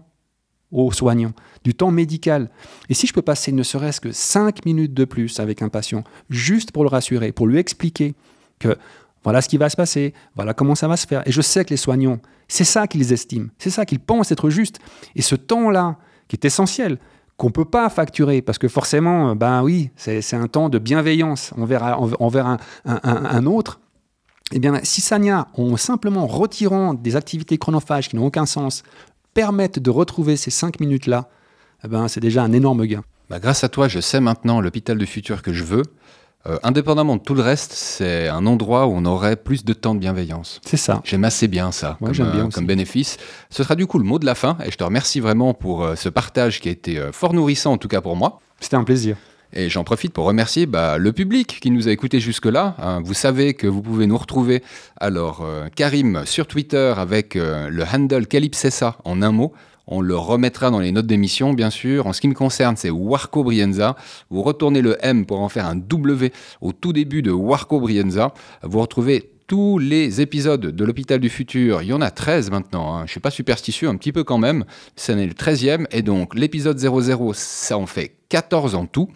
[0.71, 1.33] aux soignants,
[1.63, 2.49] du temps médical.
[2.89, 6.03] Et si je peux passer ne serait-ce que 5 minutes de plus avec un patient,
[6.29, 8.15] juste pour le rassurer, pour lui expliquer
[8.59, 8.75] que
[9.23, 11.25] voilà ce qui va se passer, voilà comment ça va se faire.
[11.27, 14.49] Et je sais que les soignants, c'est ça qu'ils estiment, c'est ça qu'ils pensent être
[14.49, 14.79] juste.
[15.15, 15.97] Et ce temps-là,
[16.27, 16.97] qui est essentiel,
[17.37, 21.99] qu'on peut pas facturer parce que forcément, ben oui, c'est un temps de bienveillance envers,
[22.19, 23.79] envers un, un, autre.
[24.51, 28.83] Eh bien, si Sanya, en simplement retirant des activités chronophages qui n'ont aucun sens,
[29.33, 31.27] permettent de retrouver ces cinq minutes-là,
[31.83, 33.03] eh ben, c'est déjà un énorme gain.
[33.29, 35.83] Bah, grâce à toi, je sais maintenant l'hôpital du futur que je veux.
[36.45, 39.95] Euh, indépendamment de tout le reste, c'est un endroit où on aurait plus de temps
[39.95, 40.59] de bienveillance.
[40.65, 41.01] C'est ça.
[41.05, 43.15] J'aime assez bien ça comme, bien euh, comme, bénéfice.
[43.49, 45.83] Ce sera du coup le mot de la fin et je te remercie vraiment pour
[45.85, 48.41] euh, ce partage qui a été fort nourrissant en tout cas pour moi.
[48.59, 49.15] C'était un plaisir.
[49.53, 52.75] Et j'en profite pour remercier bah, le public qui nous a écoutés jusque-là.
[52.79, 53.01] Hein.
[53.05, 54.63] vous savez que vous pouvez nous retrouver,
[54.99, 59.53] alors Karim sur Twitter avec le handle Calypsessa en un mot,
[59.87, 62.07] on le remettra dans les notes d'émission, bien sûr.
[62.07, 63.95] En ce qui me concerne, c'est Warco Brienza.
[64.29, 66.31] Vous retournez le M pour en faire un W
[66.61, 68.33] au tout début de Warco Brienza.
[68.63, 72.93] Vous retrouvez tous les épisodes de l'hôpital du futur, il y en a 13 maintenant,
[72.93, 72.99] hein.
[72.99, 74.63] je ne suis pas superstitieux, un petit peu quand même,
[74.95, 79.09] ce n'est le 13e, et donc l'épisode 00, ça en fait 14 en tout.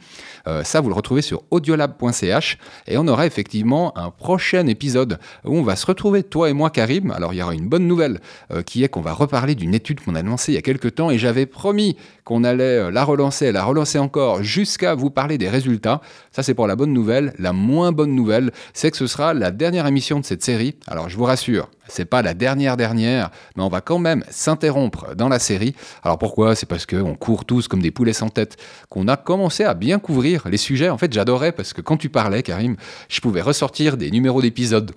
[0.47, 2.57] Euh, ça, vous le retrouvez sur audiolab.ch.
[2.87, 6.69] Et on aura effectivement un prochain épisode où on va se retrouver, toi et moi,
[6.69, 7.11] Karim.
[7.11, 8.19] Alors, il y aura une bonne nouvelle
[8.51, 10.95] euh, qui est qu'on va reparler d'une étude qu'on a lancée il y a quelques
[10.95, 15.37] temps et j'avais promis qu'on allait euh, la relancer, la relancer encore jusqu'à vous parler
[15.37, 16.01] des résultats.
[16.31, 17.33] Ça, c'est pour la bonne nouvelle.
[17.37, 20.75] La moins bonne nouvelle, c'est que ce sera la dernière émission de cette série.
[20.87, 25.15] Alors, je vous rassure, c'est pas la dernière dernière, mais on va quand même s'interrompre
[25.15, 25.75] dans la série.
[26.03, 26.55] Alors pourquoi?
[26.55, 28.57] C'est parce qu'on court tous comme des poulets sans tête,
[28.89, 30.89] qu'on a commencé à bien couvrir les sujets.
[30.89, 32.75] En fait, j'adorais parce que quand tu parlais, Karim,
[33.09, 34.91] je pouvais ressortir des numéros d'épisodes.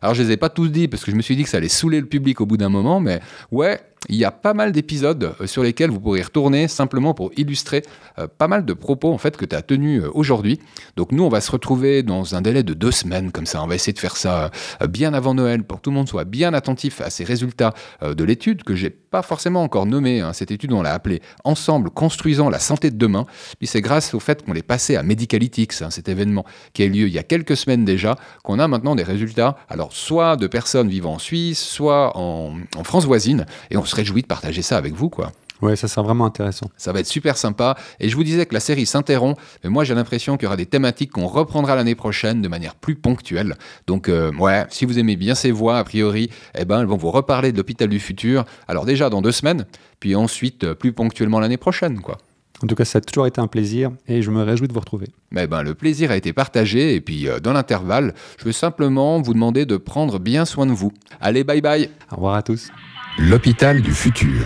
[0.00, 1.58] Alors je les ai pas tous dit parce que je me suis dit que ça
[1.58, 3.20] allait saouler le public au bout d'un moment, mais
[3.50, 7.30] ouais, il y a pas mal d'épisodes euh, sur lesquels vous pourrez retourner simplement pour
[7.36, 7.82] illustrer
[8.18, 10.60] euh, pas mal de propos en fait que tu as tenus euh, aujourd'hui.
[10.96, 13.62] Donc nous, on va se retrouver dans un délai de deux semaines comme ça.
[13.62, 14.50] On va essayer de faire ça
[14.88, 18.24] bien avant Noël pour que tout le monde soit bien attentif à ces résultats de
[18.24, 20.20] l'étude que j'ai pas forcément encore nommé.
[20.20, 20.32] Hein.
[20.32, 23.26] Cette étude, on l'a appelée Ensemble construisant la santé de demain.
[23.58, 26.86] Puis c'est grâce au fait qu'on est passé à Medicalytics, hein, cet événement qui a
[26.86, 29.56] eu lieu il y a quelques semaines déjà, qu'on a maintenant des résultats.
[29.68, 34.62] Alors soit de personnes vivant en Suisse, soit en, France voisine, et réjouit de partager
[34.62, 35.32] ça avec vous, quoi.
[35.62, 36.66] Ouais, ça sera vraiment intéressant.
[36.76, 37.76] Ça va être super sympa.
[38.00, 40.56] Et je vous disais que la série s'interrompt, mais moi j'ai l'impression qu'il y aura
[40.56, 43.56] des thématiques qu'on reprendra l'année prochaine de manière plus ponctuelle.
[43.86, 46.28] Donc euh, ouais, si vous aimez bien ces voix, a priori,
[46.58, 48.44] eh ben elles vont vous reparler de l'hôpital du futur.
[48.68, 49.64] Alors déjà dans deux semaines,
[50.00, 52.18] puis ensuite euh, plus ponctuellement l'année prochaine, quoi.
[52.62, 54.80] En tout cas, ça a toujours été un plaisir et je me réjouis de vous
[54.80, 55.08] retrouver.
[55.36, 59.20] Eh ben, le plaisir a été partagé et puis euh, dans l'intervalle, je veux simplement
[59.20, 60.92] vous demander de prendre bien soin de vous.
[61.20, 61.90] Allez, bye bye.
[62.12, 62.70] Au revoir à tous.
[63.16, 64.44] L'hôpital du futur.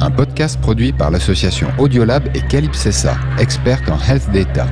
[0.00, 4.66] Un podcast produit par l'association Audiolab et Calypsessa, experte en health data.